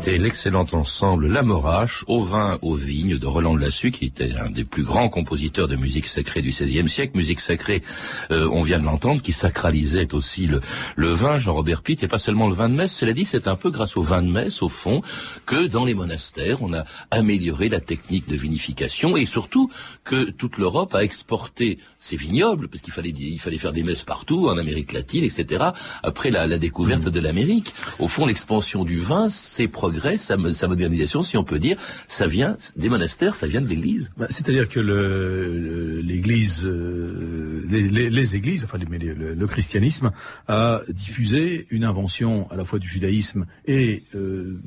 C'était 0.00 0.18
l'excellent 0.18 0.66
ensemble 0.72 1.26
L'Amorache, 1.26 2.04
au 2.06 2.20
vin, 2.20 2.58
aux 2.62 2.74
vignes 2.74 3.18
de 3.18 3.26
Roland 3.26 3.54
de 3.54 3.60
Lassus, 3.60 3.90
qui 3.90 4.04
était 4.04 4.32
un 4.36 4.48
des 4.48 4.64
plus 4.64 4.84
grands 4.84 5.08
compositeurs 5.08 5.66
de 5.66 5.74
musique 5.74 6.06
sacrée 6.06 6.40
du 6.40 6.50
XVIe 6.50 6.88
siècle. 6.88 7.16
Musique 7.16 7.40
sacrée, 7.40 7.82
euh, 8.30 8.48
on 8.52 8.62
vient 8.62 8.78
de 8.78 8.84
l'entendre, 8.84 9.20
qui 9.20 9.32
sacralisait 9.32 10.14
aussi 10.14 10.46
le, 10.46 10.60
le 10.94 11.08
vin. 11.08 11.38
Jean-Robert 11.38 11.82
Pitt, 11.82 12.02
et 12.02 12.08
pas 12.08 12.18
seulement 12.18 12.48
le 12.48 12.54
vin 12.54 12.68
de 12.68 12.74
messe. 12.74 12.94
Cela 12.94 13.12
dit, 13.12 13.24
c'est 13.24 13.48
un 13.48 13.56
peu 13.56 13.70
grâce 13.70 13.96
au 13.96 14.02
vin 14.02 14.22
de 14.22 14.30
messe, 14.30 14.62
au 14.62 14.68
fond, 14.68 15.02
que 15.46 15.66
dans 15.66 15.84
les 15.84 15.94
monastères, 15.94 16.62
on 16.62 16.72
a 16.74 16.84
amélioré 17.10 17.68
la 17.68 17.80
technique 17.80 18.28
de 18.28 18.36
vinification 18.36 19.16
et 19.16 19.26
surtout 19.26 19.68
que 20.04 20.30
toute 20.30 20.58
l'Europe 20.58 20.94
a 20.94 21.02
exporté 21.02 21.78
ses 21.98 22.16
vignobles, 22.16 22.68
parce 22.68 22.82
qu'il 22.82 22.92
fallait, 22.92 23.10
il 23.10 23.40
fallait 23.40 23.58
faire 23.58 23.72
des 23.72 23.82
messes 23.82 24.04
partout, 24.04 24.48
en 24.48 24.58
Amérique 24.58 24.92
latine, 24.92 25.24
etc., 25.24 25.70
après 26.02 26.30
la, 26.30 26.46
la 26.46 26.58
découverte 26.58 27.08
de 27.08 27.20
l'Amérique. 27.20 27.74
Au 27.98 28.06
fond, 28.06 28.26
l'expansion 28.26 28.84
du 28.84 29.00
vin, 29.00 29.28
ses 29.28 29.66
progrès, 29.88 30.16
sa, 30.18 30.36
mo- 30.36 30.52
sa 30.52 30.68
modernisation, 30.68 31.22
si 31.22 31.36
on 31.36 31.44
peut 31.44 31.58
dire, 31.58 31.76
ça 32.08 32.26
vient 32.26 32.56
des 32.76 32.88
monastères, 32.88 33.34
ça 33.34 33.46
vient 33.46 33.60
de 33.62 33.66
l'Église. 33.68 34.10
Bah, 34.18 34.26
C'est-à-dire 34.30 34.68
que 34.68 34.80
le- 34.80 35.58
le- 35.58 36.00
l'Église, 36.00 36.64
euh, 36.64 37.64
les, 37.68 37.82
les- 37.88 38.10
les 38.10 38.36
églises, 38.36 38.64
enfin 38.64 38.78
les- 38.78 38.98
le, 39.14 39.34
le 39.34 39.46
christianisme 39.46 40.10
a 40.46 40.82
diffusé 40.88 41.66
une 41.70 41.84
invention 41.84 42.50
à 42.50 42.56
la 42.56 42.64
fois 42.64 42.78
du 42.78 42.88
judaïsme 42.88 43.46
et 43.66 44.02
euh, 44.14 44.58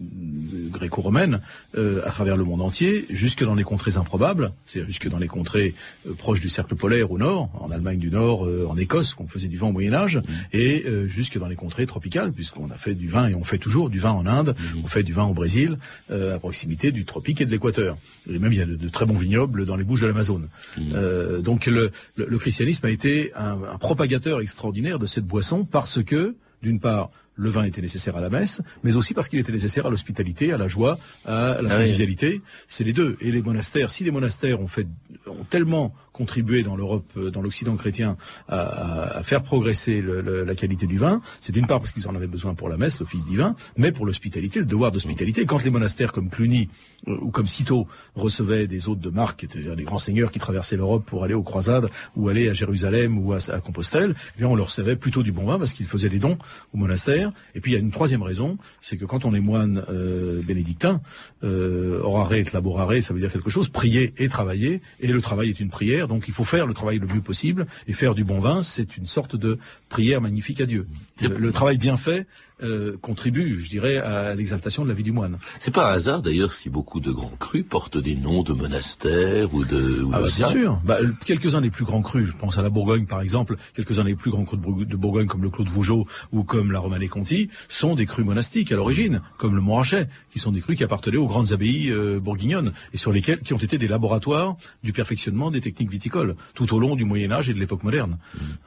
gréco-romaine 0.72 1.40
euh, 1.78 2.02
à 2.06 2.10
travers 2.10 2.38
le 2.38 2.44
monde 2.44 2.62
entier, 2.62 3.06
jusque 3.10 3.44
dans 3.44 3.56
les 3.56 3.64
contrées 3.64 3.98
improbables, 3.98 4.52
c'est-à-dire 4.66 4.88
jusque 4.88 5.08
dans 5.10 5.18
les 5.20 5.28
contrées 5.28 5.74
euh, 6.08 6.14
proches 6.14 6.40
du 6.42 6.50
cercle 6.50 6.76
polaire 6.76 7.12
au 7.12 7.18
nord, 7.18 7.50
en 7.60 7.72
Allemagne 7.72 8.00
du 8.00 8.10
Nord, 8.12 8.48
en 8.70 8.78
Écosse, 8.78 9.14
qu'on 9.14 9.28
faisait 9.28 9.48
du 9.48 9.58
vin 9.58 9.68
au 9.68 9.72
Moyen 9.72 9.94
Âge, 9.94 10.22
et 10.54 10.84
euh, 10.86 11.08
jusque 11.08 11.38
dans 11.38 11.48
les 11.48 11.56
contrées 11.56 11.86
tropicales, 11.86 12.32
puisqu'on 12.32 12.70
a 12.72 12.78
fait 12.78 12.96
du 12.96 13.08
vin 13.08 13.28
et 13.30 13.36
on 13.36 13.44
fait 13.44 13.58
toujours 13.58 13.90
du 13.90 14.00
vin 14.00 14.12
en 14.12 14.26
Inde, 14.26 14.56
on 14.84 14.88
fait 14.88 15.04
du 15.04 15.11
vin 15.12 15.26
au 15.26 15.34
Brésil, 15.34 15.78
euh, 16.12 16.36
à 16.36 16.40
proximité 16.40 16.92
du 16.92 17.06
tropique 17.06 17.42
et 17.42 17.46
de 17.46 17.52
l'équateur. 17.52 17.98
Et 18.30 18.40
même 18.40 18.52
il 18.54 18.60
y 18.60 18.62
a 18.62 18.66
de, 18.66 18.76
de 18.76 18.90
très 18.90 19.06
bons 19.06 19.18
vignobles 19.18 19.66
dans 19.66 19.76
les 19.76 19.84
Bouches 19.84 20.02
de 20.02 20.08
l'Amazone. 20.08 20.48
Euh, 20.80 21.42
donc 21.42 21.66
le, 21.66 21.92
le- 22.16 22.26
le 22.26 22.38
christianisme 22.38 22.86
a 22.86 22.90
été 22.90 23.32
un, 23.36 23.58
un 23.74 23.78
propagateur 23.78 24.42
extraordinaire 24.42 25.00
de 25.00 25.06
cette 25.06 25.26
boisson 25.26 25.66
parce 25.66 26.04
que, 26.04 26.36
d'une 26.64 26.80
part, 26.80 27.10
le 27.36 27.50
vin 27.50 27.64
était 27.64 27.82
nécessaire 27.82 28.18
à 28.18 28.22
la 28.22 28.30
messe, 28.30 28.62
mais 28.84 28.96
aussi 28.98 29.14
parce 29.14 29.28
qu'il 29.30 29.40
était 29.40 29.54
nécessaire 29.54 29.86
à 29.88 29.90
l'hospitalité, 29.90 30.52
à 30.52 30.58
la 30.58 30.68
joie, 30.68 31.00
à 31.26 31.32
la 31.62 31.76
Ah 31.76 31.78
oui. 31.80 31.86
convivialité. 31.86 32.42
C'est 32.68 32.84
les 32.84 32.94
deux. 32.94 33.18
Et 33.22 33.32
les 33.32 33.42
monastères, 33.42 33.90
si 33.90 34.04
les 34.04 34.12
monastères 34.12 34.62
ont 34.62 34.68
fait, 34.68 34.86
ont 35.32 35.46
tellement 35.50 35.94
contribué 36.14 36.64
dans 36.64 36.76
l'Europe, 36.76 37.10
euh, 37.18 37.32
dans 37.32 37.42
l'Occident 37.42 37.76
chrétien, 37.76 38.18
à, 38.48 39.22
faire 39.24 39.44
progresser 39.44 40.02
la 40.02 40.56
qualité 40.56 40.86
du 40.86 40.98
vin, 40.98 41.22
c'est 41.40 41.52
d'une 41.52 41.68
part 41.68 41.80
parce 41.80 41.92
qu'ils 41.92 42.08
en 42.08 42.16
avaient 42.16 42.28
besoin 42.28 42.54
pour 42.54 42.70
la 42.70 42.78
messe, 42.78 43.00
l'office 43.00 43.26
divin, 43.26 43.56
mais 43.78 43.92
pour 43.92 44.06
l'hospitalité, 44.06 44.60
le 44.60 44.66
devoir 44.66 44.92
d'hospitalité. 44.92 45.46
Quand 45.46 45.64
les 45.64 45.70
monastères 45.70 46.12
comme 46.12 46.30
Cluny 46.30 46.70
euh, 47.08 47.18
ou 47.22 47.32
comme 47.32 47.46
Cîteaux 47.46 47.88
recevaient 48.16 48.68
des 48.68 48.90
hôtes 48.90 49.00
de 49.00 49.10
marque, 49.10 49.40
qui 49.40 49.46
étaient 49.46 49.76
des 49.76 49.84
grands 49.84 49.98
seigneurs 49.98 50.32
qui 50.32 50.40
traversaient 50.40 50.78
l'Europe 50.78 51.06
pour 51.06 51.24
aller 51.24 51.34
aux 51.34 51.44
croisades 51.44 51.90
ou 52.16 52.30
aller 52.30 52.50
à 52.50 52.54
Jérusalem 52.54 53.18
ou 53.18 53.34
à, 53.34 53.40
Compostelle, 53.64 54.16
eh 54.36 54.40
bien 54.40 54.48
on 54.48 54.56
leur 54.56 54.72
servait 54.72 54.96
plutôt 54.96 55.24
du 55.24 55.32
bon 55.32 55.46
vin 55.46 55.58
parce 55.58 55.74
qu'ils 55.74 55.86
faisaient 55.86 56.10
des 56.10 56.20
dons 56.20 56.38
au 56.74 56.78
monastère. 56.78 57.32
Et 57.56 57.62
puis 57.62 57.72
il 57.72 57.74
y 57.76 57.78
a 57.78 57.80
une 57.80 57.92
troisième 57.92 58.24
raison, 58.24 58.58
c'est 58.82 58.98
que 58.98 59.06
quand 59.06 59.26
on 59.26 59.34
est 59.34 59.40
moine 59.40 59.84
euh, 59.90 60.42
bénédictin, 60.42 61.02
euh, 61.44 62.02
orare 62.04 62.34
et 62.34 62.44
laborare, 62.54 63.02
ça 63.02 63.14
veut 63.14 63.20
dire 63.20 63.32
quelque 63.32 63.50
chose, 63.50 63.70
prier 63.70 64.14
et 64.18 64.28
travailler, 64.28 64.82
et 65.00 65.08
travail 65.22 65.50
est 65.50 65.60
une 65.60 65.70
prière, 65.70 66.08
donc 66.08 66.28
il 66.28 66.34
faut 66.34 66.44
faire 66.44 66.66
le 66.66 66.74
travail 66.74 67.00
le 67.00 67.08
mieux 67.08 67.22
possible, 67.22 67.68
et 67.88 67.94
faire 67.94 68.16
du 68.16 68.24
bon 68.24 68.40
vin, 68.40 68.62
c'est 68.64 68.98
une 68.98 69.06
sorte 69.08 69.36
de 69.36 69.58
prière 69.90 70.22
magnifique 70.22 70.62
à 70.62 70.66
Dieu. 70.66 70.88
Le, 71.22 71.38
le 71.38 71.52
travail 71.52 71.78
bien 71.78 71.98
fait 71.98 72.28
euh, 72.64 72.98
contribue, 73.02 73.60
je 73.60 73.70
dirais, 73.70 73.98
à 73.98 74.34
l'exaltation 74.36 74.84
de 74.84 74.90
la 74.90 74.94
vie 74.96 75.04
du 75.04 75.12
moine. 75.12 75.38
C'est 75.60 75.74
pas 75.74 75.92
un 75.92 75.96
hasard 75.96 76.22
d'ailleurs 76.22 76.54
si 76.54 76.70
beaucoup 76.70 77.00
de 77.00 77.12
grands 77.12 77.34
crus 77.40 77.66
portent 77.68 77.98
des 77.98 78.16
noms 78.16 78.44
de 78.44 78.54
monastères 78.54 79.54
ou 79.54 79.64
de, 79.66 80.02
ou 80.04 80.12
Ah 80.14 80.22
bah, 80.22 80.28
bien 80.36 80.48
sûr. 80.48 80.82
Bah, 80.84 80.98
euh, 81.02 81.12
quelques-uns 81.26 81.62
des 81.62 81.70
plus 81.70 81.86
grands 81.86 82.02
crus, 82.02 82.28
je 82.28 82.34
pense 82.34 82.58
à 82.58 82.62
la 82.62 82.70
Bourgogne 82.70 83.06
par 83.06 83.22
exemple, 83.22 83.58
quelques-uns 83.76 84.04
des 84.04 84.16
plus 84.16 84.32
grands 84.32 84.44
crus 84.46 84.60
de 84.60 84.64
Bourg- 84.66 84.86
de 84.86 84.96
Bourgogne 84.96 85.28
comme 85.28 85.44
le 85.44 85.50
Clos 85.50 85.64
de 85.64 85.70
Vougeot 85.70 86.06
ou 86.32 86.44
comme 86.44 86.72
la 86.72 86.80
Romanée 86.80 87.08
Conti 87.08 87.50
sont 87.70 87.96
des 87.96 88.06
crus 88.06 88.26
monastiques 88.26 88.72
à 88.72 88.76
l'origine, 88.76 89.22
comme 89.38 89.56
le 89.56 89.62
Montrachet, 89.62 90.08
qui 90.32 90.40
sont 90.40 90.52
des 90.52 90.62
crus 90.62 90.78
qui 90.78 90.84
appartenaient 90.84 91.18
aux 91.18 91.28
grandes 91.28 91.52
abbayes 91.54 91.90
euh, 91.92 92.20
bourguignonnes 92.20 92.74
et 92.94 92.98
sur 92.98 93.12
lesquels 93.12 93.40
qui 93.40 93.54
ont 93.54 93.58
été 93.58 93.78
des 93.78 93.88
laboratoires 93.88 94.56
du 94.84 94.94
perfectionnement 94.94 95.52
des 95.52 95.62
techniques 95.62 95.90
viticoles 95.92 96.36
tout 96.54 96.74
au 96.74 96.80
long 96.80 96.96
du 96.96 97.06
Moyen 97.06 97.32
Âge 97.32 97.50
et 97.50 97.54
de 97.54 97.60
l'époque 97.60 97.84
moderne. 97.84 98.18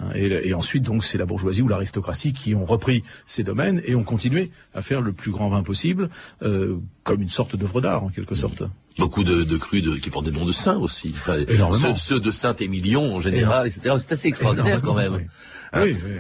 Hein, 0.01 0.11
Et, 0.15 0.49
et 0.49 0.55
ensuite 0.55 0.83
donc 0.83 1.05
c'est 1.05 1.19
la 1.19 1.27
bourgeoisie 1.27 1.63
ou 1.63 1.69
l'aristocratie 1.69 2.33
qui 2.33 2.55
ont 2.55 2.65
repris 2.65 3.03
ces 3.27 3.43
domaines 3.43 3.81
et 3.85 3.95
ont 3.95 4.05
continué 4.05 4.51
à 4.75 4.83
faire 4.83 5.01
le 5.01 5.13
plus 5.13 5.31
grand 5.31 5.49
vin 5.49 5.63
possible, 5.63 6.11
euh, 6.43 6.77
comme 7.03 7.23
une 7.23 7.31
sorte 7.31 7.57
d'œuvre 7.57 7.81
d'art 7.81 8.05
en 8.05 8.09
quelque 8.09 8.35
sorte. 8.35 8.63
Beaucoup 8.99 9.25
de, 9.25 9.43
de 9.43 9.57
crus 9.57 9.83
de, 9.83 9.97
qui 9.97 10.11
portent 10.11 10.27
des 10.27 10.31
noms 10.31 10.47
de 10.47 10.53
saints 10.53 10.77
aussi. 10.77 11.13
Enfin, 11.17 11.39
Énormément. 11.49 11.97
Ceux, 11.97 12.15
ceux 12.15 12.21
de 12.21 12.31
Saint-Émilion 12.31 13.15
en 13.15 13.21
général, 13.21 13.67
etc. 13.67 13.97
C'est 13.99 14.13
assez 14.13 14.29
extraordinaire 14.29 14.81
quand 14.81 14.95
même. 14.95 15.15
Oui. 15.15 15.23
Hein. 15.73 15.83
Oui, 15.83 15.97
oui. 16.05 16.13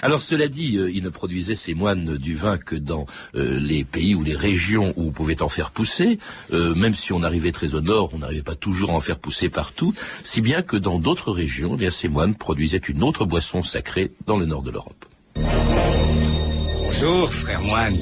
Alors 0.00 0.22
cela 0.22 0.48
dit, 0.48 0.78
euh, 0.78 0.90
il 0.90 1.02
ne 1.02 1.10
produisait 1.10 1.54
ces 1.54 1.74
moines 1.74 2.16
du 2.16 2.34
vin 2.34 2.56
que 2.56 2.74
dans 2.74 3.06
euh, 3.34 3.58
les 3.60 3.84
pays 3.84 4.14
ou 4.14 4.22
les 4.22 4.34
régions 4.34 4.94
où 4.96 5.08
on 5.08 5.10
pouvait 5.12 5.42
en 5.42 5.50
faire 5.50 5.70
pousser. 5.70 6.18
Euh, 6.52 6.74
même 6.74 6.94
si 6.94 7.12
on 7.12 7.22
arrivait 7.22 7.52
très 7.52 7.74
au 7.74 7.82
nord, 7.82 8.10
on 8.14 8.18
n'arrivait 8.18 8.42
pas 8.42 8.56
toujours 8.56 8.90
à 8.90 8.94
en 8.94 9.00
faire 9.00 9.18
pousser 9.18 9.50
partout. 9.50 9.94
Si 10.22 10.40
bien 10.40 10.62
que 10.62 10.76
dans 10.76 10.98
d'autres 10.98 11.32
régions, 11.32 11.72
eh 11.74 11.78
bien, 11.78 11.90
ces 11.90 12.08
moines 12.08 12.34
produisaient 12.34 12.78
une 12.78 13.02
autre 13.02 13.26
boisson 13.26 13.62
sacrée 13.62 14.12
dans 14.26 14.38
le 14.38 14.46
nord 14.46 14.62
de 14.62 14.70
l'Europe. 14.70 15.04
Bonjour, 17.04 17.34
frère 17.34 17.60
moine. 17.62 17.98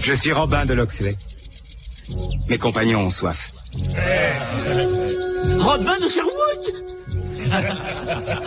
Je 0.00 0.14
suis 0.14 0.32
Robin 0.32 0.64
de 0.64 0.72
Loxley. 0.72 1.14
Mes 2.48 2.56
compagnons 2.56 3.00
ont 3.00 3.10
soif. 3.10 3.52
Robin 5.58 5.98
de 6.00 6.08
Sherwood 6.08 6.86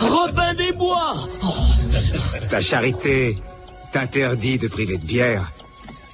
Robin 0.00 0.54
des 0.54 0.72
Bois 0.72 1.28
Ta 2.50 2.60
charité 2.60 3.38
t'interdit 3.92 4.58
de 4.58 4.66
priver 4.66 4.98
de 4.98 5.06
bière 5.06 5.52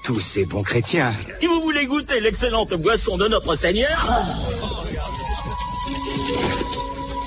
tous 0.05 0.21
ces 0.21 0.45
bons 0.45 0.63
chrétiens. 0.63 1.15
Si 1.41 1.47
vous 1.47 1.63
voulez 1.63 1.87
goûter 1.87 2.21
l'excellente 2.21 2.75
boisson 2.75 3.17
de 3.17 3.29
notre 3.29 3.57
Seigneur... 3.57 4.07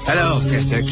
Alors, 0.05 0.39
frère 0.43 0.63
Tuck, 0.67 0.85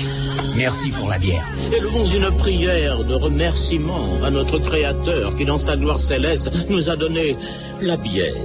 Merci 0.55 0.89
pour 0.91 1.09
la 1.09 1.17
bière. 1.17 1.45
Élevons 1.71 2.05
une 2.05 2.31
prière 2.37 3.03
de 3.03 3.13
remerciement 3.13 4.23
à 4.23 4.29
notre 4.29 4.57
Créateur 4.59 5.35
qui, 5.35 5.45
dans 5.45 5.57
sa 5.57 5.75
gloire 5.75 5.99
céleste, 5.99 6.49
nous 6.69 6.89
a 6.89 6.95
donné 6.95 7.37
la 7.81 7.97
bière. 7.97 8.35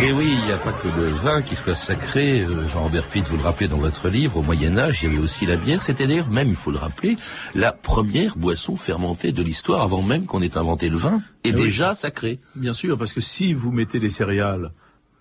Et 0.00 0.12
oui, 0.12 0.34
il 0.38 0.44
n'y 0.46 0.52
a 0.52 0.58
pas 0.58 0.72
que 0.72 0.88
le 0.88 1.06
vin 1.08 1.40
qui 1.40 1.56
soit 1.56 1.74
sacré. 1.74 2.40
euh, 2.40 2.68
Jean-Robert 2.68 3.08
Pitt, 3.08 3.24
vous 3.26 3.36
le 3.36 3.42
rappelez 3.42 3.68
dans 3.68 3.78
votre 3.78 4.08
livre, 4.08 4.36
au 4.38 4.42
Moyen 4.42 4.76
Âge, 4.76 5.02
il 5.02 5.08
y 5.08 5.12
avait 5.14 5.22
aussi 5.22 5.46
la 5.46 5.56
bière. 5.56 5.80
C'était 5.80 6.06
d'ailleurs 6.06 6.28
même, 6.28 6.48
il 6.48 6.56
faut 6.56 6.70
le 6.72 6.78
rappeler, 6.78 7.16
la 7.54 7.72
première 7.72 8.36
boisson 8.36 8.76
fermentée 8.76 9.32
de 9.32 9.42
l'histoire 9.42 9.82
avant 9.82 10.02
même 10.02 10.26
qu'on 10.26 10.42
ait 10.42 10.58
inventé 10.58 10.88
le 10.88 10.96
vin, 10.98 11.22
et 11.44 11.52
oui. 11.52 11.54
déjà 11.54 11.94
sacré. 11.94 12.40
Bien 12.56 12.72
sûr, 12.72 12.98
parce 12.98 13.12
que 13.12 13.20
si 13.20 13.54
vous 13.54 13.70
mettez 13.72 13.98
des 14.00 14.10
céréales 14.10 14.72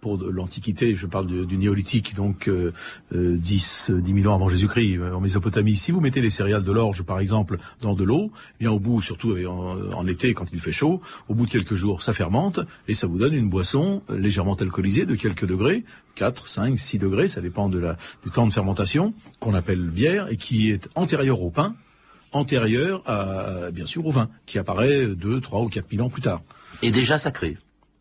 pour 0.04 0.18
l'Antiquité, 0.18 0.98
je 0.98 1.08
parle 1.08 1.48
du 1.48 1.58
néolithique, 1.58 2.14
donc 2.14 2.50
euh, 2.50 2.74
euh, 3.16 3.38
10, 3.38 3.90
euh, 3.90 4.02
10 4.02 4.14
000 4.22 4.30
ans 4.30 4.36
avant 4.36 4.50
Jésus-Christ, 4.50 4.98
euh, 4.98 5.14
en 5.14 5.22
Mésopotamie, 5.22 5.78
si 5.78 5.94
vous 5.94 6.02
mettez 6.02 6.22
des 6.22 6.30
céréales 6.30 6.66
de 6.66 6.72
l'orge, 6.74 7.04
par 7.04 7.22
exemple, 7.22 7.58
dans 7.82 7.94
de 7.94 8.04
l'eau, 8.04 8.30
eh 8.60 8.66
bien 8.66 8.72
au 8.72 8.80
bout, 8.80 9.02
surtout 9.02 9.34
en, 9.48 9.94
en 9.94 10.06
été, 10.06 10.34
quand 10.34 10.48
il 10.52 10.60
fait 10.60 10.74
chaud, 10.74 11.00
au 11.30 11.36
bout 11.36 11.46
de 11.46 11.52
quelques 11.52 11.76
jours, 11.76 12.04
ça 12.04 12.12
fermente, 12.12 12.60
et 12.90 12.96
ça 12.96 13.08
vous 13.08 13.18
donne 13.18 13.34
une 13.34 13.50
boisson 13.50 14.04
légèrement 14.10 14.56
alcoolisée 14.56 15.06
de 15.06 15.16
quelques 15.16 15.46
degrés, 15.46 15.86
4, 16.16 16.50
5, 16.50 16.78
6 16.78 17.00
degrés, 17.00 17.30
ça 17.30 17.40
dépend 17.40 17.70
de 17.70 17.80
la, 17.80 17.96
du 18.26 18.30
temps 18.30 18.46
de 18.46 18.52
fermentation, 18.52 19.14
qu'on 19.40 19.54
appelle 19.54 19.80
bière, 19.80 20.28
et 20.30 20.36
qui 20.36 20.70
est 20.70 20.90
antérieure 20.96 21.42
au 21.42 21.50
pain, 21.50 21.76
antérieure 22.34 23.04
à, 23.06 23.72
bien 23.72 23.86
sûr, 23.86 24.06
au 24.06 24.12
vin, 24.12 24.30
qui 24.46 24.60
apparaît 24.60 25.08
2, 25.08 25.40
3 25.40 25.62
ou 25.62 25.70
4 25.70 25.86
000 25.90 26.06
ans 26.06 26.10
plus 26.10 26.24
tard 26.24 26.42
Et 26.82 26.92
déjà 26.92 27.18
sacré. 27.18 27.56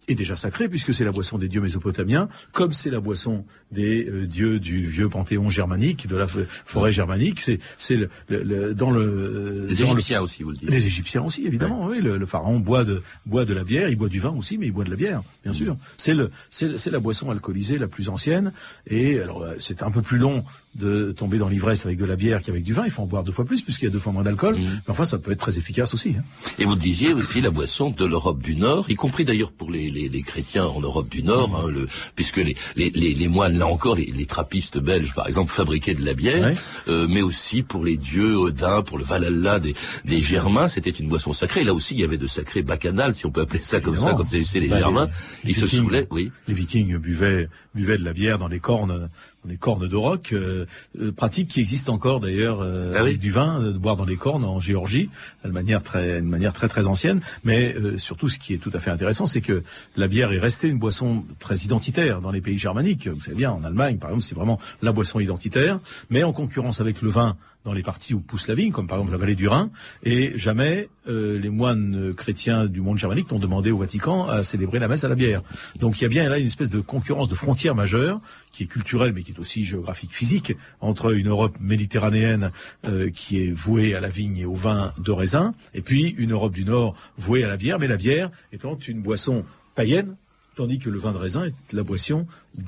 Est 0.08 0.14
déjà 0.16 0.34
sacré 0.34 0.68
puisque 0.68 0.92
c'est 0.92 1.04
la 1.04 1.12
boisson 1.12 1.38
des 1.38 1.48
dieux 1.48 1.60
mésopotamiens, 1.60 2.28
comme 2.52 2.72
c'est 2.72 2.90
la 2.90 2.98
boisson 3.00 3.44
des 3.70 4.04
euh, 4.08 4.26
dieux 4.26 4.58
du 4.58 4.80
vieux 4.86 5.08
panthéon 5.08 5.48
germanique, 5.48 6.06
de 6.08 6.16
la 6.16 6.26
forêt 6.26 6.90
germanique. 6.92 7.40
C'est 7.40 7.60
c'est 7.78 7.96
le, 7.96 8.10
le- 8.28 8.42
le- 8.42 8.74
dans 8.74 8.90
le 8.90 9.66
Les 9.68 9.76
dans 9.76 9.92
le- 9.92 9.98
Égyptiens 9.98 10.20
aussi, 10.22 10.42
vous 10.42 10.50
le 10.50 10.56
dites. 10.56 10.68
les 10.70 10.86
Égyptiens 10.86 11.22
aussi, 11.22 11.46
évidemment. 11.46 11.86
Oui, 11.86 12.00
le, 12.00 12.18
le 12.18 12.26
pharaon 12.26 12.58
boit 12.58 12.84
de 12.84 13.02
boit 13.26 13.44
de 13.44 13.54
la 13.54 13.62
bière, 13.64 13.88
il 13.88 13.96
boit 13.96 14.08
du 14.08 14.18
vin 14.18 14.30
aussi, 14.30 14.58
mais 14.58 14.66
il 14.66 14.72
boit 14.72 14.84
de 14.84 14.90
la 14.90 14.96
bière, 14.96 15.22
bien 15.44 15.52
sûr. 15.52 15.76
C'est 15.96 16.14
le 16.14 16.30
c'est 16.50 16.78
c'est 16.78 16.90
la 16.90 16.98
boisson 16.98 17.30
alcoolisée 17.30 17.78
la 17.78 17.86
plus 17.88 18.08
ancienne. 18.08 18.52
Et 18.88 19.20
alors 19.20 19.42
euh, 19.42 19.54
c'est 19.60 19.82
un 19.82 19.90
peu 19.92 20.02
plus 20.02 20.18
long 20.18 20.44
de 20.74 21.12
tomber 21.12 21.38
dans 21.38 21.48
l'ivresse 21.48 21.84
avec 21.84 21.98
de 21.98 22.04
la 22.04 22.16
bière 22.16 22.42
qu'avec 22.42 22.62
du 22.64 22.72
vin. 22.72 22.84
Il 22.84 22.90
faut 22.90 23.02
en 23.02 23.06
boire 23.06 23.24
deux 23.24 23.32
fois 23.32 23.44
plus 23.44 23.62
puisqu'il 23.62 23.84
y 23.86 23.88
a 23.88 23.90
deux 23.90 23.98
fois 23.98 24.12
moins 24.12 24.22
d'alcool. 24.22 24.56
Mhm. 24.56 24.62
Mais 24.86 24.90
enfin, 24.90 25.04
ça 25.04 25.18
peut 25.18 25.32
être 25.32 25.38
très 25.40 25.58
efficace 25.58 25.92
aussi. 25.94 26.14
hein. 26.18 26.24
Et 26.58 26.64
vous 26.64 26.76
disiez 26.76 27.12
aussi, 27.12 27.40
la 27.40 27.50
boisson 27.50 27.90
de 27.90 28.04
l'Europe 28.04 28.40
du 28.42 28.56
Nord, 28.56 28.86
y 28.88 28.94
compris 28.94 29.24
d'ailleurs 29.24 29.52
pour 29.52 29.70
les, 29.70 29.90
les, 29.90 30.08
les 30.08 30.22
chrétiens 30.22 30.64
en 30.66 30.80
Europe 30.80 31.08
du 31.08 31.22
Nord, 31.22 31.54
hein, 31.66 31.70
le, 31.70 31.88
puisque 32.16 32.38
les, 32.38 32.56
les, 32.76 33.28
moines, 33.28 33.58
là 33.58 33.66
encore, 33.66 33.96
les, 33.96 34.06
les 34.06 34.26
trappistes 34.26 34.78
belges, 34.78 35.14
par 35.14 35.26
exemple, 35.26 35.52
fabriquaient 35.52 35.94
de 35.94 36.04
la 36.04 36.14
bière, 36.14 36.46
Ouais. 36.46 36.54
euh, 36.88 37.06
mais 37.08 37.22
aussi 37.22 37.62
pour 37.62 37.84
les 37.84 37.96
dieux 37.96 38.34
Odin, 38.36 38.82
pour 38.82 38.98
le 38.98 39.04
Valhalla 39.04 39.58
des, 39.60 39.74
des 40.04 40.20
Germains, 40.20 40.68
c'était 40.68 40.90
une 40.90 41.08
boisson 41.08 41.32
sacrée. 41.32 41.64
Là 41.64 41.74
aussi, 41.74 41.94
il 41.94 42.00
y 42.00 42.04
avait 42.04 42.16
de 42.18 42.26
sacrés 42.26 42.62
bacchanales, 42.62 43.14
si 43.14 43.26
on 43.26 43.30
peut 43.30 43.42
appeler 43.42 43.60
ça 43.60 43.80
comme 43.80 43.96
ça, 43.96 44.14
quand 44.14 44.24
c'est 44.26 44.60
les 44.60 44.68
Bah, 44.68 44.78
Germains. 44.78 45.08
les 45.44 45.50
Ils 45.50 45.54
se 45.54 45.64
Vikings. 45.66 45.80
saoulaient, 45.80 46.06
oui. 46.10 46.32
Les 46.48 46.54
Vikings 46.54 46.96
buvaient, 46.96 47.48
buvaient 47.74 47.98
de 47.98 48.04
la 48.04 48.12
bière 48.12 48.38
dans 48.38 48.48
les 48.48 48.60
cornes, 48.60 49.08
les 49.46 49.56
cornes 49.56 49.88
de 49.88 49.96
roc, 49.96 50.32
euh, 50.32 50.66
euh, 51.00 51.12
pratique 51.12 51.48
qui 51.48 51.60
existe 51.60 51.88
encore 51.88 52.20
d'ailleurs 52.20 52.60
euh, 52.60 52.92
Ah 52.94 53.02
oui 53.02 53.10
avec 53.10 53.18
du 53.18 53.30
vin, 53.30 53.60
euh, 53.60 53.72
de 53.72 53.78
boire 53.78 53.96
dans 53.96 54.04
les 54.04 54.16
cornes 54.16 54.44
en 54.44 54.60
Géorgie, 54.60 55.10
de 55.44 55.50
manière 55.50 55.82
très, 55.82 56.18
une 56.18 56.28
manière 56.28 56.52
très 56.52 56.68
très 56.68 56.86
ancienne. 56.86 57.20
Mais 57.44 57.74
euh, 57.74 57.96
surtout, 57.96 58.28
ce 58.28 58.38
qui 58.38 58.54
est 58.54 58.58
tout 58.58 58.70
à 58.72 58.80
fait 58.80 58.90
intéressant, 58.90 59.26
c'est 59.26 59.40
que 59.40 59.62
la 59.96 60.08
bière 60.08 60.32
est 60.32 60.38
restée 60.38 60.68
une 60.68 60.78
boisson 60.78 61.24
très 61.38 61.56
identitaire 61.56 62.20
dans 62.20 62.30
les 62.30 62.40
pays 62.40 62.58
germaniques. 62.58 63.08
Vous 63.08 63.20
savez 63.20 63.36
bien, 63.36 63.52
en 63.52 63.64
Allemagne, 63.64 63.98
par 63.98 64.10
exemple, 64.10 64.24
c'est 64.24 64.34
vraiment 64.34 64.58
la 64.80 64.92
boisson 64.92 65.20
identitaire, 65.20 65.80
mais 66.10 66.22
en 66.22 66.32
concurrence 66.32 66.80
avec 66.80 67.02
le 67.02 67.10
vin 67.10 67.36
dans 67.64 67.72
les 67.72 67.82
parties 67.82 68.14
où 68.14 68.20
pousse 68.20 68.48
la 68.48 68.54
vigne, 68.54 68.72
comme 68.72 68.86
par 68.86 68.98
exemple 68.98 69.12
la 69.12 69.18
vallée 69.18 69.34
du 69.34 69.46
Rhin, 69.48 69.70
et 70.02 70.32
jamais 70.36 70.88
euh, 71.08 71.38
les 71.38 71.50
moines 71.50 72.12
chrétiens 72.16 72.66
du 72.66 72.80
monde 72.80 72.98
germanique 72.98 73.30
n'ont 73.30 73.38
demandé 73.38 73.70
au 73.70 73.78
Vatican 73.78 74.26
à 74.26 74.42
célébrer 74.42 74.78
la 74.78 74.88
messe 74.88 75.04
à 75.04 75.08
la 75.08 75.14
bière. 75.14 75.42
Donc 75.78 76.00
il 76.00 76.02
y 76.02 76.04
a 76.04 76.08
bien 76.08 76.28
là 76.28 76.38
une 76.38 76.46
espèce 76.46 76.70
de 76.70 76.80
concurrence 76.80 77.28
de 77.28 77.34
frontière 77.34 77.74
majeure, 77.74 78.20
qui 78.50 78.64
est 78.64 78.66
culturelle 78.66 79.12
mais 79.12 79.22
qui 79.22 79.31
est 79.32 79.38
aussi 79.38 79.64
géographique, 79.64 80.12
physique, 80.14 80.54
entre 80.80 81.12
une 81.12 81.28
Europe 81.28 81.56
méditerranéenne 81.60 82.50
euh, 82.86 83.10
qui 83.10 83.42
est 83.42 83.52
vouée 83.52 83.94
à 83.94 84.00
la 84.00 84.08
vigne 84.08 84.38
et 84.38 84.44
au 84.44 84.54
vin 84.54 84.92
de 84.98 85.10
raisin, 85.10 85.54
et 85.74 85.82
puis 85.82 86.14
une 86.18 86.32
Europe 86.32 86.52
du 86.52 86.64
Nord 86.64 86.94
vouée 87.18 87.44
à 87.44 87.48
la 87.48 87.56
bière, 87.56 87.78
mais 87.78 87.88
la 87.88 87.96
bière 87.96 88.30
étant 88.52 88.76
une 88.86 89.02
boisson 89.02 89.44
païenne, 89.74 90.16
tandis 90.54 90.78
que 90.78 90.90
le 90.90 90.98
vin 90.98 91.12
de 91.12 91.16
raisin 91.16 91.44
est 91.44 91.72
la 91.72 91.82
boisson 91.82 92.26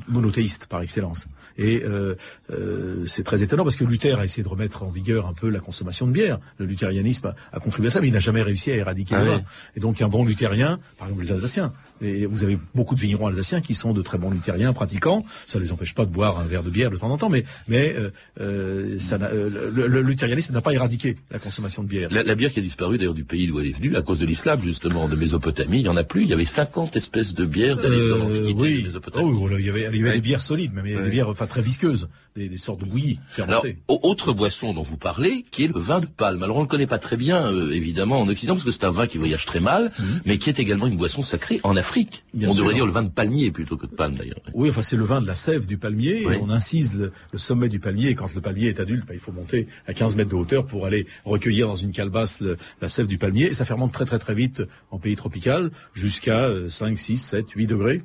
monothéiste 0.09 0.67
par 0.67 0.81
excellence. 0.81 1.27
Et 1.59 1.83
euh, 1.85 2.15
euh, 2.51 3.05
c'est 3.07 3.23
très 3.23 3.43
étonnant 3.43 3.63
parce 3.63 3.77
que 3.77 3.85
Luther 3.85 4.19
a 4.19 4.25
essayé 4.25 4.43
de 4.43 4.49
remettre 4.49 4.83
en 4.83 4.89
vigueur 4.91 5.27
un 5.27 5.35
peu 5.35 5.49
la 5.51 5.61
consommation 5.61 6.07
de 6.07 6.13
bière. 6.13 6.41
Le 6.59 6.67
luthérianisme 6.67 7.27
a, 7.29 7.35
a 7.57 7.61
contribué 7.61 7.89
à 7.89 7.91
ça, 7.91 8.01
mais 8.01 8.09
il 8.09 8.13
n'a 8.15 8.19
jamais 8.21 8.43
réussi 8.43 8.73
à 8.73 8.77
éradiquer 8.77 9.15
Ah 9.17 9.23
le 9.23 9.31
oui. 9.31 9.37
vin. 9.37 9.43
Et 9.77 9.81
donc 9.81 10.01
un 10.03 10.09
bon 10.09 10.25
luthérien, 10.25 10.81
par 10.99 11.09
exemple 11.09 11.25
les 11.25 11.33
Alsaciens, 11.33 11.73
et 12.05 12.27
vous 12.27 12.43
avez 12.45 12.59
beaucoup 12.75 12.95
de 12.95 13.01
vignerons 13.01 13.27
alsaciens 13.27 13.61
qui 13.61 13.75
sont 13.75 13.93
de 13.93 14.03
très 14.03 14.19
bons 14.19 14.31
luthériens 14.31 14.73
pratiquants. 14.73 15.25
Ça 15.47 15.59
ne 15.59 15.65
les 15.65 15.73
empêche 15.73 15.95
pas 15.95 16.05
de 16.05 16.11
boire 16.11 16.39
un 16.39 16.45
verre 16.45 16.63
de 16.63 16.71
bière 16.71 16.91
de 16.91 16.97
temps 16.97 17.11
en 17.11 17.19
temps, 17.19 17.31
mais 17.31 17.45
mais 17.69 17.95
euh, 17.97 18.11
euh, 18.41 18.99
ça 18.99 19.17
euh, 19.23 19.71
le, 19.73 19.87
le 19.87 20.03
luthérianisme 20.03 20.53
n'a 20.53 20.61
pas 20.61 20.73
éradiqué 20.73 21.17
la 21.31 21.39
consommation 21.39 21.83
de 21.83 21.89
bière. 21.89 22.09
La, 22.13 22.23
la 22.23 22.35
bière 22.35 22.53
qui 22.53 22.59
a 22.61 22.63
disparu 22.63 22.99
d'ailleurs 22.99 23.15
du 23.15 23.25
pays 23.25 23.47
d'où 23.47 23.59
elle 23.61 23.67
est 23.69 23.77
venue, 23.77 23.97
à 23.97 24.03
cause 24.03 24.19
de 24.19 24.27
l'islam 24.27 24.61
justement, 24.61 25.09
de 25.09 25.17
Mésopotamie, 25.17 25.81
il 25.81 25.87
y 25.87 25.89
en 25.89 25.97
a 25.97 26.05
plus. 26.05 26.23
Il 26.23 26.29
y 26.29 26.33
avait 26.33 26.45
50 26.45 26.97
espèces 26.97 27.35
de 27.35 27.45
bières 27.45 27.77
dans 27.77 27.89
l'Antiquité 28.19 28.55
de 28.55 28.61
oui, 28.61 28.83
Mésopotamie. 28.85 29.31
Oh, 29.33 29.49
il 29.59 29.65
y 29.65 29.71
avait, 29.71 29.81
il 29.81 29.97
y 29.97 30.01
avait 30.01 30.09
Ouais. 30.11 30.15
des 30.17 30.21
bières 30.21 30.43
solides, 30.43 30.73
mais 30.75 30.83
il 30.85 30.91
y 30.91 30.93
avait 30.93 31.01
Ouais. 31.03 31.05
des 31.07 31.13
bières 31.13 31.29
enfin 31.29 31.47
très 31.47 31.63
visqueuses, 31.63 32.09
des, 32.37 32.49
des 32.49 32.59
sortes 32.59 32.81
de 32.81 32.85
bouillies 32.85 33.19
Alors, 33.39 33.63
fermentées. 33.63 33.79
autre 33.89 34.33
boisson 34.33 34.73
dont 34.75 34.83
vous 34.83 34.97
parlez, 34.97 35.45
qui 35.51 35.65
est 35.65 35.69
le 35.73 35.79
vin 35.81 36.01
de 36.01 36.07
palme. 36.07 36.43
Alors, 36.43 36.57
on 36.59 36.61
le 36.63 36.67
connaît 36.67 36.87
pas 36.87 36.99
très 36.99 37.17
bien, 37.17 37.51
évidemment, 37.71 38.21
en 38.21 38.29
Occident, 38.29 38.55
parce 38.55 38.65
que 38.65 38.71
c'est 38.71 38.85
un 38.85 38.91
vin 38.91 39.07
qui 39.07 39.19
voyage 39.19 39.47
très 39.47 39.61
mal, 39.61 39.91
mais 40.27 40.39
qui 40.39 40.51
est 40.51 40.59
également 40.59 40.87
une 40.87 40.97
boisson 40.97 41.23
sacrée 41.23 41.61
en 41.63 41.77
Afrique. 41.77 41.94
On 42.35 42.41
sûr. 42.53 42.55
devrait 42.63 42.75
dire 42.75 42.87
le 42.87 42.93
vin 42.93 43.03
de 43.03 43.09
palmier 43.09 43.51
plutôt 43.51 43.77
que 43.77 43.87
de 43.87 43.95
palme, 43.95 44.15
d'ailleurs. 44.15 44.41
Oui, 44.53 44.71
enfin 44.71 44.83
c'est 44.83 44.97
le 44.97 45.05
vin 45.05 45.21
de 45.21 45.27
la 45.27 45.35
sève 45.35 45.67
du 45.67 45.77
palmier. 45.79 46.25
Oui. 46.27 46.35
Et 46.35 46.39
on 46.43 46.51
incise 46.51 46.95
le, 46.97 47.13
le 47.33 47.39
sommet 47.39 47.69
du 47.69 47.79
palmier. 47.81 48.09
Et 48.09 48.15
quand 48.15 48.35
le 48.35 48.41
palmier 48.41 48.69
est 48.69 48.81
adulte, 48.81 49.05
bah, 49.07 49.15
il 49.15 49.21
faut 49.21 49.33
monter 49.33 49.67
à 49.87 49.95
15 49.95 50.17
mètres 50.17 50.31
de 50.31 50.37
hauteur 50.37 50.65
pour 50.67 50.87
aller 50.87 51.07
recueillir 51.25 51.69
dans 51.69 51.75
une 51.75 51.93
calebasse 51.93 52.41
le- 52.41 52.57
la 52.81 52.89
sève 52.89 53.07
du 53.07 53.19
palmier. 53.19 53.47
Et 53.47 53.55
ça 53.55 53.65
fermente 53.65 53.93
très 53.93 54.05
très 54.05 54.19
très 54.19 54.35
vite 54.35 54.63
en 54.91 54.99
pays 54.99 55.17
tropical, 55.17 55.71
jusqu'à 55.95 56.45
euh, 56.45 56.69
5, 56.69 56.99
6, 56.99 57.19
7, 57.19 57.51
8 57.51 57.67
degrés 57.67 58.03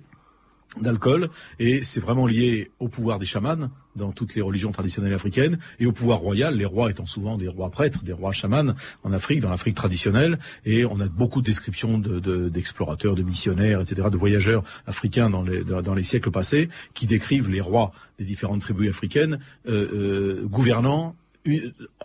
d'alcool. 0.80 1.30
Et 1.60 1.84
c'est 1.84 2.00
vraiment 2.00 2.28
lié 2.28 2.72
au 2.80 2.88
pouvoir 2.88 3.20
des 3.20 3.26
chamans 3.26 3.70
dans 3.96 4.12
toutes 4.12 4.36
les 4.36 4.42
religions 4.42 4.72
traditionnelles 4.72 5.14
africaines 5.14 5.58
et 5.80 5.86
au 5.86 5.92
pouvoir 5.92 6.20
royal, 6.20 6.56
les 6.56 6.66
rois 6.66 6.90
étant 6.92 7.06
souvent 7.06 7.38
des 7.38 7.48
rois 7.48 7.70
prêtres, 7.70 8.04
des 8.04 8.14
rois 8.14 8.32
chamans 8.32 8.74
en 9.04 9.12
Afrique, 9.12 9.40
dans 9.42 9.50
l'Afrique 9.50 9.76
traditionnelle. 9.76 10.40
Et 10.66 10.86
on 10.86 11.00
a 11.00 11.08
beaucoup 11.08 11.42
de 11.42 11.46
descriptions 11.48 11.98
de- 11.98 12.20
de- 12.20 12.50
d'explorateurs, 12.50 13.16
de, 13.16 13.24
missionnaires, 13.24 13.82
etc., 13.82 14.08
de 14.12 14.18
voyageurs 14.18 14.64
africains 14.86 15.30
dans 15.30 15.42
les, 15.44 16.04
siècles 16.04 16.32
passés 16.32 16.70
qui 16.94 17.08
décrivent 17.08 17.50
les 17.50 17.62
rois 17.62 17.92
des 18.20 18.26
différentes 18.26 18.62
tribus 18.62 18.90
africaines 18.90 19.40
euh, 19.68 19.88
euh, 19.94 20.46
gouvernant 20.46 21.16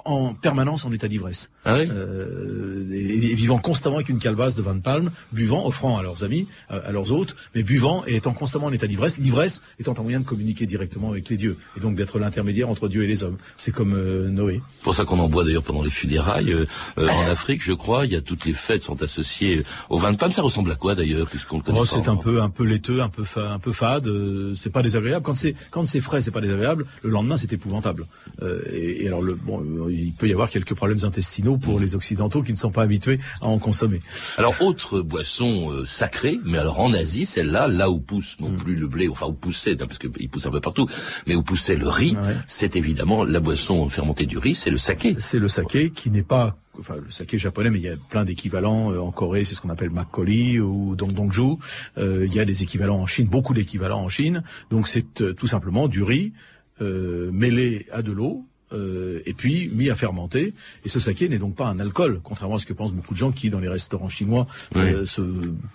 en 0.04 0.34
permanence 0.34 0.84
en 0.84 0.92
état 0.92 1.08
d'ivresse 1.08 1.50
Ah 1.64 1.74
oui 1.78 1.88
euh, 1.90 2.88
et, 2.92 3.14
et 3.30 3.34
vivant 3.34 3.58
constamment 3.58 3.96
avec 3.96 4.08
une 4.08 4.18
calebasse 4.18 4.54
de 4.54 4.62
vin 4.62 4.74
de 4.74 4.80
palme, 4.80 5.10
buvant, 5.32 5.66
offrant 5.66 5.98
à 5.98 6.02
leurs 6.02 6.24
amis, 6.24 6.46
à, 6.68 6.76
à 6.76 6.92
leurs 6.92 7.12
hôtes, 7.12 7.34
mais 7.54 7.62
buvant 7.62 8.04
et 8.06 8.16
étant 8.16 8.32
constamment 8.32 8.66
en 8.66 8.72
état 8.72 8.86
d'ivresse, 8.86 9.18
l'ivresse 9.18 9.62
étant 9.80 9.94
un 9.98 10.02
moyen 10.02 10.20
de 10.20 10.24
communiquer 10.24 10.66
directement 10.66 11.10
avec 11.10 11.28
les 11.28 11.36
dieux, 11.36 11.56
et 11.76 11.80
donc 11.80 11.96
d'être 11.96 12.18
l'intermédiaire 12.18 12.68
entre 12.68 12.88
Dieu 12.88 13.02
et 13.02 13.06
les 13.06 13.22
hommes. 13.24 13.36
C'est 13.56 13.72
comme 13.72 13.94
euh, 13.94 14.28
Noé. 14.28 14.60
C'est 14.78 14.84
pour 14.84 14.94
ça 14.94 15.04
qu'on 15.04 15.18
en 15.18 15.28
boit 15.28 15.44
d'ailleurs 15.44 15.62
pendant 15.62 15.82
les 15.82 15.90
funérailles. 15.90 16.52
Euh, 16.52 16.66
euh, 16.98 17.08
en 17.08 17.30
Afrique, 17.30 17.62
je 17.62 17.72
crois, 17.72 18.06
il 18.06 18.12
y 18.12 18.16
a 18.16 18.20
toutes 18.20 18.44
les 18.44 18.52
fêtes 18.52 18.82
sont 18.84 19.02
associées 19.02 19.62
au 19.90 19.98
vin 19.98 20.12
de 20.12 20.16
palme. 20.16 20.32
Ça 20.32 20.42
ressemble 20.42 20.70
à 20.70 20.76
quoi 20.76 20.94
d'ailleurs, 20.94 21.26
puisqu'on 21.28 21.56
le 21.58 21.62
connaît 21.62 21.78
Oh, 21.80 21.84
c'est 21.84 22.08
un 22.08 22.16
peu 22.16 22.40
un 22.42 22.50
peu 22.50 22.64
laiteux, 22.64 23.00
un 23.00 23.08
peu 23.08 23.24
fa- 23.24 23.52
un 23.52 23.58
peu 23.58 23.72
fade. 23.72 24.06
euh, 24.06 24.54
c'est 24.54 24.70
pas 24.70 24.82
désagréable. 24.82 25.24
Quand 25.24 25.34
c'est 25.34 25.54
quand 25.70 25.84
c'est 25.84 26.00
frais, 26.00 26.20
c'est 26.20 26.30
pas 26.30 26.40
désagréable. 26.40 26.86
Le 27.02 27.10
lendemain, 27.10 27.36
c'est 27.36 27.52
épouvantable. 27.52 28.06
Euh, 28.42 28.62
et, 28.72 29.04
et 29.04 29.06
alors 29.08 29.22
le, 29.24 29.34
bon, 29.34 29.88
il 29.88 30.12
peut 30.12 30.28
y 30.28 30.32
avoir 30.32 30.48
quelques 30.50 30.74
problèmes 30.74 31.04
intestinaux 31.04 31.56
pour 31.56 31.80
les 31.80 31.94
Occidentaux 31.96 32.42
qui 32.42 32.52
ne 32.52 32.56
sont 32.56 32.70
pas 32.70 32.82
habitués 32.82 33.18
à 33.40 33.46
en 33.46 33.58
consommer. 33.58 34.00
Alors, 34.38 34.54
autre 34.60 35.00
boisson 35.00 35.70
euh, 35.72 35.84
sacrée, 35.84 36.38
mais 36.44 36.58
alors 36.58 36.78
en 36.80 36.92
Asie, 36.92 37.26
celle-là, 37.26 37.66
là 37.68 37.90
où 37.90 37.98
pousse 37.98 38.38
non 38.40 38.54
plus 38.54 38.74
le 38.76 38.86
blé, 38.86 39.08
enfin 39.08 39.26
où 39.26 39.32
poussait, 39.32 39.74
parce 39.76 39.98
qu'il 39.98 40.28
pousse 40.28 40.46
un 40.46 40.50
peu 40.50 40.60
partout, 40.60 40.86
mais 41.26 41.34
où 41.34 41.42
poussait 41.42 41.76
le 41.76 41.88
riz, 41.88 42.16
Ouais. 42.16 42.36
c'est 42.46 42.76
évidemment 42.76 43.24
la 43.24 43.40
boisson 43.40 43.88
fermentée 43.88 44.26
du 44.26 44.38
riz, 44.38 44.54
c'est 44.54 44.70
le 44.70 44.78
saké. 44.78 45.16
C'est 45.18 45.38
le 45.40 45.48
saké 45.48 45.90
qui 45.90 46.10
n'est 46.10 46.22
pas 46.22 46.56
enfin 46.78 46.96
le 46.96 47.10
saké 47.10 47.38
japonais, 47.38 47.70
mais 47.70 47.78
il 47.78 47.84
y 47.84 47.88
a 47.88 47.96
plein 48.10 48.24
d'équivalents 48.24 48.90
euh, 48.92 48.98
en 48.98 49.12
Corée, 49.12 49.44
c'est 49.44 49.54
ce 49.54 49.60
qu'on 49.60 49.70
appelle 49.70 49.90
makgeolli 49.90 50.58
ou 50.60 50.96
dongdongju. 50.96 51.56
Euh, 51.98 52.26
il 52.26 52.34
y 52.34 52.40
a 52.40 52.44
des 52.44 52.62
équivalents 52.64 52.98
en 53.00 53.06
Chine, 53.06 53.26
beaucoup 53.28 53.54
d'équivalents 53.54 54.02
en 54.02 54.08
Chine. 54.08 54.42
Donc 54.70 54.88
c'est 54.88 55.20
euh, 55.20 55.32
tout 55.34 55.46
simplement 55.46 55.86
du 55.88 56.02
riz 56.02 56.32
euh, 56.80 57.30
mêlé 57.32 57.86
à 57.92 58.02
de 58.02 58.10
l'eau. 58.12 58.44
Euh, 58.74 59.22
et 59.26 59.32
puis 59.32 59.70
mis 59.72 59.90
à 59.90 59.94
fermenter. 59.94 60.54
Et 60.84 60.88
ce 60.88 61.00
saké 61.00 61.28
n'est 61.28 61.38
donc 61.38 61.54
pas 61.54 61.66
un 61.66 61.78
alcool, 61.78 62.20
contrairement 62.22 62.56
à 62.56 62.58
ce 62.58 62.66
que 62.66 62.72
pensent 62.72 62.92
beaucoup 62.92 63.14
de 63.14 63.18
gens 63.18 63.32
qui, 63.32 63.50
dans 63.50 63.60
les 63.60 63.68
restaurants 63.68 64.08
chinois, 64.08 64.46
euh, 64.76 65.06
se 65.06 65.22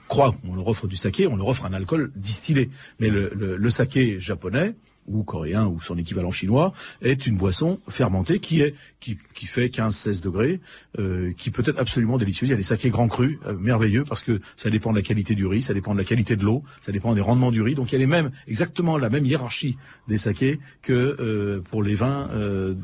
croient 0.07 0.35
qu'on 0.41 0.55
leur 0.55 0.67
offre 0.67 0.87
du 0.87 0.95
saké, 0.95 1.27
on 1.27 1.35
leur 1.35 1.47
offre 1.47 1.65
un 1.65 1.73
alcool 1.73 2.11
distillé. 2.15 2.69
Mais 2.99 3.09
le, 3.09 3.31
le, 3.35 3.57
le 3.57 3.69
saké 3.69 4.19
japonais 4.19 4.75
ou 5.09 5.23
coréen 5.23 5.65
ou 5.65 5.81
son 5.81 5.97
équivalent 5.97 6.31
chinois 6.31 6.73
est 7.01 7.27
une 7.27 7.35
boisson 7.35 7.79
fermentée 7.89 8.39
qui 8.39 8.61
est 8.61 8.75
qui, 8.99 9.17
qui 9.33 9.45
fait 9.45 9.67
15-16 9.67 10.21
degrés, 10.21 10.59
euh, 10.99 11.31
qui 11.37 11.51
peut 11.51 11.63
être 11.65 11.79
absolument 11.79 12.17
délicieuse. 12.17 12.49
Il 12.49 12.51
y 12.51 12.53
a 12.53 12.57
des 12.57 12.63
sakés 12.63 12.89
grands 12.89 13.07
crus 13.07 13.37
euh, 13.45 13.53
merveilleux 13.57 14.03
parce 14.03 14.23
que 14.23 14.41
ça 14.57 14.69
dépend 14.69 14.91
de 14.91 14.97
la 14.97 15.01
qualité 15.01 15.35
du 15.35 15.45
riz, 15.45 15.61
ça 15.61 15.73
dépend 15.73 15.93
de 15.93 15.97
la 15.97 16.03
qualité 16.03 16.35
de 16.35 16.43
l'eau, 16.43 16.63
ça 16.81 16.91
dépend 16.91 17.13
des 17.15 17.21
rendements 17.21 17.51
du 17.51 17.61
riz. 17.61 17.75
Donc 17.75 17.91
il 17.91 17.93
y 17.93 17.95
a 17.95 17.99
les 17.99 18.07
mêmes 18.07 18.31
exactement 18.47 18.97
la 18.97 19.09
même 19.09 19.25
hiérarchie 19.25 19.77
des 20.07 20.17
sakés 20.17 20.59
que 20.81 20.93
euh, 20.93 21.61
pour 21.69 21.81
les 21.81 21.95
vins 21.95 22.29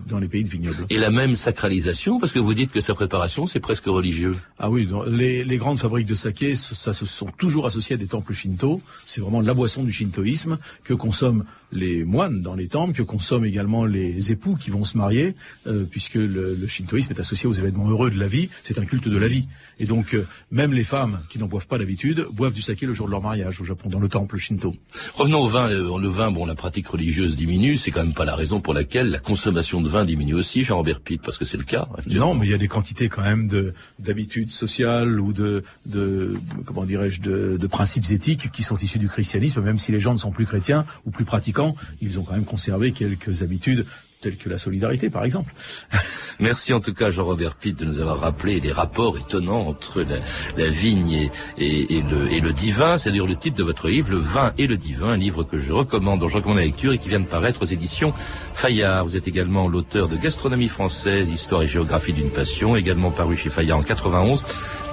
dans 0.08 0.20
les 0.20 0.28
pays 0.28 0.44
de 0.44 0.50
vignobles. 0.50 0.86
Et 0.90 0.98
la 0.98 1.12
même 1.12 1.36
sacralisation, 1.36 2.20
parce 2.20 2.32
que 2.32 2.40
vous 2.40 2.54
dites 2.54 2.72
que 2.72 2.80
sa 2.80 2.94
préparation, 2.94 3.46
c'est 3.46 3.60
presque 3.60 3.86
religieux. 3.86 4.36
Ah 4.60 4.70
oui, 4.70 4.88
les, 5.08 5.44
les 5.44 5.58
grandes 5.58 5.80
fabriques 5.80 6.08
de 6.08 6.14
saké, 6.14 6.56
ça 6.56 6.94
se 6.94 7.06
sont 7.06 7.28
toujours 7.38 7.66
associées 7.66 7.96
à 7.96 7.98
des 7.98 8.08
temples 8.08 8.34
shinto. 8.34 8.82
C'est 9.06 9.22
vraiment 9.22 9.42
la 9.42 9.54
boisson 9.54 9.84
du 9.84 9.92
shintoïsme 9.92 10.58
que 10.84 10.94
consomment 10.94 11.46
les 11.72 12.04
moines 12.04 12.42
dans 12.42 12.56
les 12.56 12.68
temples, 12.68 12.94
que 12.94 13.04
consomment 13.04 13.46
également 13.46 13.86
les 13.86 14.32
époux 14.32 14.56
qui 14.56 14.70
vont 14.70 14.84
se 14.84 14.98
marier, 14.98 15.36
euh, 15.68 15.84
puisque 15.90 16.16
le, 16.16 16.56
le 16.56 16.68
shintoïsme 16.68 17.14
est 17.14 17.20
associé 17.20 17.48
aux 17.48 17.54
événements 17.54 17.90
heureux 17.90 18.10
de 18.10 18.20
la 18.20 18.28
vie. 18.28 18.50
C'est 18.64 18.80
un 18.80 18.86
culte 18.86 19.08
de 19.08 19.18
la 19.18 19.28
vie. 19.28 19.48
Et 19.80 19.86
donc, 19.86 20.14
euh, 20.14 20.26
même 20.52 20.72
les 20.72 20.86
femmes 20.86 21.20
qui 21.30 21.40
n'en 21.40 21.48
boivent 21.48 21.68
pas 21.68 21.78
d'habitude 21.78 22.28
boivent 22.32 22.54
du 22.54 22.62
saké 22.62 22.86
le 22.86 22.94
jour 22.94 23.08
de 23.08 23.12
leur 23.12 23.22
mariage 23.22 23.60
au 23.60 23.66
Japon, 23.66 23.90
dans 23.90 24.00
le 24.00 24.08
temple 24.08 24.38
shinto. 24.38 24.76
Revenons 25.16 25.42
au 25.42 25.48
vin. 25.48 25.70
Euh, 25.70 26.00
Le 26.06 26.10
vin, 26.10 26.30
bon, 26.30 26.46
la 26.46 26.56
pratique 26.56 26.88
religieuse 26.88 27.36
diminue, 27.36 27.78
c'est 27.78 27.90
quand 27.90 28.04
même 28.04 28.14
pas 28.14 28.26
la 28.26 28.36
raison 28.36 28.60
pour 28.60 28.74
laquelle 28.74 29.10
la 29.10 29.20
consommation 29.20 29.82
de 29.82 29.90
vin 29.90 30.06
diminue 30.06 30.36
aussi, 30.36 30.64
Jean-Robert 30.64 31.00
Pitt, 31.00 31.22
parce 31.22 31.38
que 31.40 31.46
c'est 31.46 31.58
le 31.58 31.64
cas. 31.64 31.88
Non, 32.06 32.36
mais 32.36 32.46
il 32.46 32.52
y 32.52 32.54
a 32.54 32.60
des 32.60 32.68
quantités 32.68 33.08
quand 33.10 33.24
même 33.24 33.48
de 33.48 33.74
d'habitudes 33.98 34.52
sociales 34.52 35.20
ou 35.20 35.34
de, 35.34 35.64
de 35.86 36.36
comment 36.66 36.86
dirais-je 36.86 37.22
de, 37.22 37.58
de 37.58 37.68
principes 37.68 38.12
éthiques 38.12 38.52
qui 38.52 38.62
sont 38.62 38.78
issus 38.78 39.00
du 39.00 39.08
christianisme, 39.08 39.62
même 39.62 39.80
si 39.80 39.92
les 39.92 40.02
gens 40.02 40.14
ne 40.14 40.20
sont 40.20 40.32
plus 40.32 40.46
chrétiens 40.46 40.86
ou 41.06 41.12
plus 41.12 41.26
pratiquants, 41.26 41.55
ils 42.02 42.20
ont 42.20 42.24
quand 42.24 42.34
même 42.34 42.46
conservé 42.46 42.92
quelques 42.92 43.42
habitudes 43.42 43.86
telles 44.22 44.38
que 44.38 44.50
la 44.50 44.58
solidarité, 44.58 45.10
par 45.10 45.24
exemple. 45.24 45.54
Merci 46.40 46.74
en 46.74 46.82
tout 46.82 46.94
cas 46.94 47.12
Jean-Robert 47.12 47.56
Pitt 47.56 47.78
de 47.80 47.86
nous 47.86 48.00
avoir 48.00 48.20
rappelé 48.20 48.60
les 48.60 48.72
rapports 48.74 49.18
étonnants 49.18 49.68
entre 49.68 50.02
la, 50.02 50.18
la 50.58 50.68
vigne 50.70 51.12
et, 51.12 51.32
et- 51.58 51.96
et 51.98 52.02
le, 52.02 52.30
et 52.32 52.42
le 52.42 52.52
divin. 52.52 52.98
C'est 52.98 53.10
d'ailleurs 53.12 53.28
le 53.28 53.38
titre 53.38 53.56
de 53.56 53.64
votre 53.64 53.88
livre, 53.88 54.12
Le 54.12 54.18
vin 54.18 54.52
et 54.58 54.68
le 54.68 54.76
divin, 54.78 55.10
un 55.10 55.18
livre 55.18 55.44
que 55.44 55.58
je 55.60 55.72
recommande, 55.72 56.20
dont 56.20 56.28
je 56.28 56.36
recommande 56.36 56.58
la 56.58 56.66
lecture 56.66 56.92
et 56.92 56.98
qui 56.98 57.08
vient 57.08 57.22
de 57.22 57.26
paraître 57.26 57.62
aux 57.62 57.66
éditions 57.66 58.14
Fayard. 58.54 59.06
Vous 59.06 59.16
êtes 59.16 59.28
également 59.30 59.68
l'auteur 59.70 60.08
de 60.10 60.18
Gastronomie 60.18 60.68
française, 60.68 61.30
Histoire 61.32 61.62
et 61.62 61.68
géographie 61.68 62.12
d'une 62.14 62.32
passion, 62.32 62.76
également 62.76 63.12
paru 63.12 63.36
chez 63.38 63.50
Fayard 63.50 63.78
en 63.78 63.84
91, 63.84 64.44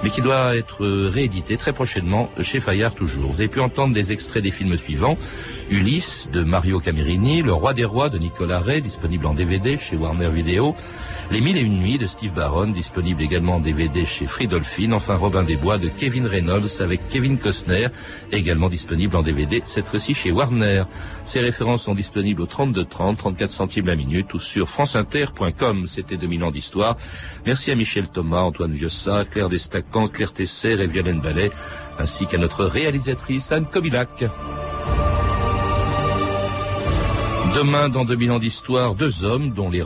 mais 0.03 0.09
qui 0.11 0.21
doit 0.21 0.55
être 0.55 0.85
réédité 0.85 1.57
très 1.57 1.73
prochainement 1.73 2.29
chez 2.39 2.59
Fayard 2.61 2.93
toujours. 2.95 3.31
Vous 3.31 3.39
avez 3.41 3.49
pu 3.49 3.59
entendre 3.59 3.93
des 3.93 4.11
extraits 4.13 4.43
des 4.43 4.51
films 4.51 4.77
suivants. 4.77 5.17
Ulysse 5.69 6.29
de 6.31 6.43
Mario 6.43 6.79
Camerini, 6.79 7.41
Le 7.41 7.53
Roi 7.53 7.73
des 7.73 7.85
Rois 7.85 8.09
de 8.09 8.17
Nicolas 8.17 8.59
Ray, 8.61 8.81
disponible 8.81 9.22
en 9.25 9.33
DVD 9.33 9.77
chez 9.77 9.95
Warner 9.95 10.29
Video, 10.29 10.75
Les 11.31 11.41
Mille 11.41 11.57
et 11.57 11.61
Une 11.61 11.79
Nuits 11.79 11.97
de 11.97 12.07
Steve 12.07 12.33
Barron, 12.33 12.67
disponible 12.67 13.21
également 13.21 13.55
en 13.55 13.59
DVD 13.59 14.05
chez 14.05 14.25
Fridolfin, 14.25 14.91
enfin 14.91 15.15
Robin 15.15 15.43
des 15.43 15.57
Bois 15.57 15.77
de 15.77 15.89
Kevin 15.89 16.27
Reynolds 16.27 16.81
avec 16.81 17.07
Kevin 17.07 17.37
Costner, 17.37 17.87
également 18.31 18.69
disponible 18.69 19.15
en 19.15 19.23
DVD, 19.23 19.61
cette 19.65 19.85
fois-ci 19.85 20.13
chez 20.13 20.31
Warner. 20.31 20.83
Ces 21.23 21.39
références 21.39 21.83
sont 21.83 21.95
disponibles 21.95 22.41
au 22.41 22.45
32 22.45 22.85
30, 22.85 23.17
34 23.17 23.49
centimes 23.49 23.87
la 23.87 23.95
minute 23.95 24.33
ou 24.33 24.39
sur 24.39 24.69
franceinter.com. 24.69 25.87
C'était 25.87 26.17
2000 26.17 26.43
ans 26.43 26.51
d'histoire. 26.51 26.97
Merci 27.45 27.71
à 27.71 27.75
Michel 27.75 28.07
Thomas, 28.07 28.41
Antoine 28.41 28.73
Viossa, 28.73 29.25
Claire 29.25 29.49
Destacan, 29.49 30.07
Claire 30.07 30.33
Tesser 30.33 30.81
et 30.81 30.87
Violaine 30.87 31.21
Ballet, 31.21 31.51
ainsi 31.99 32.25
qu'à 32.25 32.37
notre 32.37 32.65
réalisatrice 32.65 33.51
Anne 33.51 33.65
Kobilac. 33.65 34.25
Demain, 37.55 37.87
dans 37.87 38.03
2000 38.03 38.31
ans 38.31 38.39
d'histoire, 38.39 38.95
deux 38.95 39.23
hommes 39.23 39.51
dont 39.51 39.69
les 39.69 39.83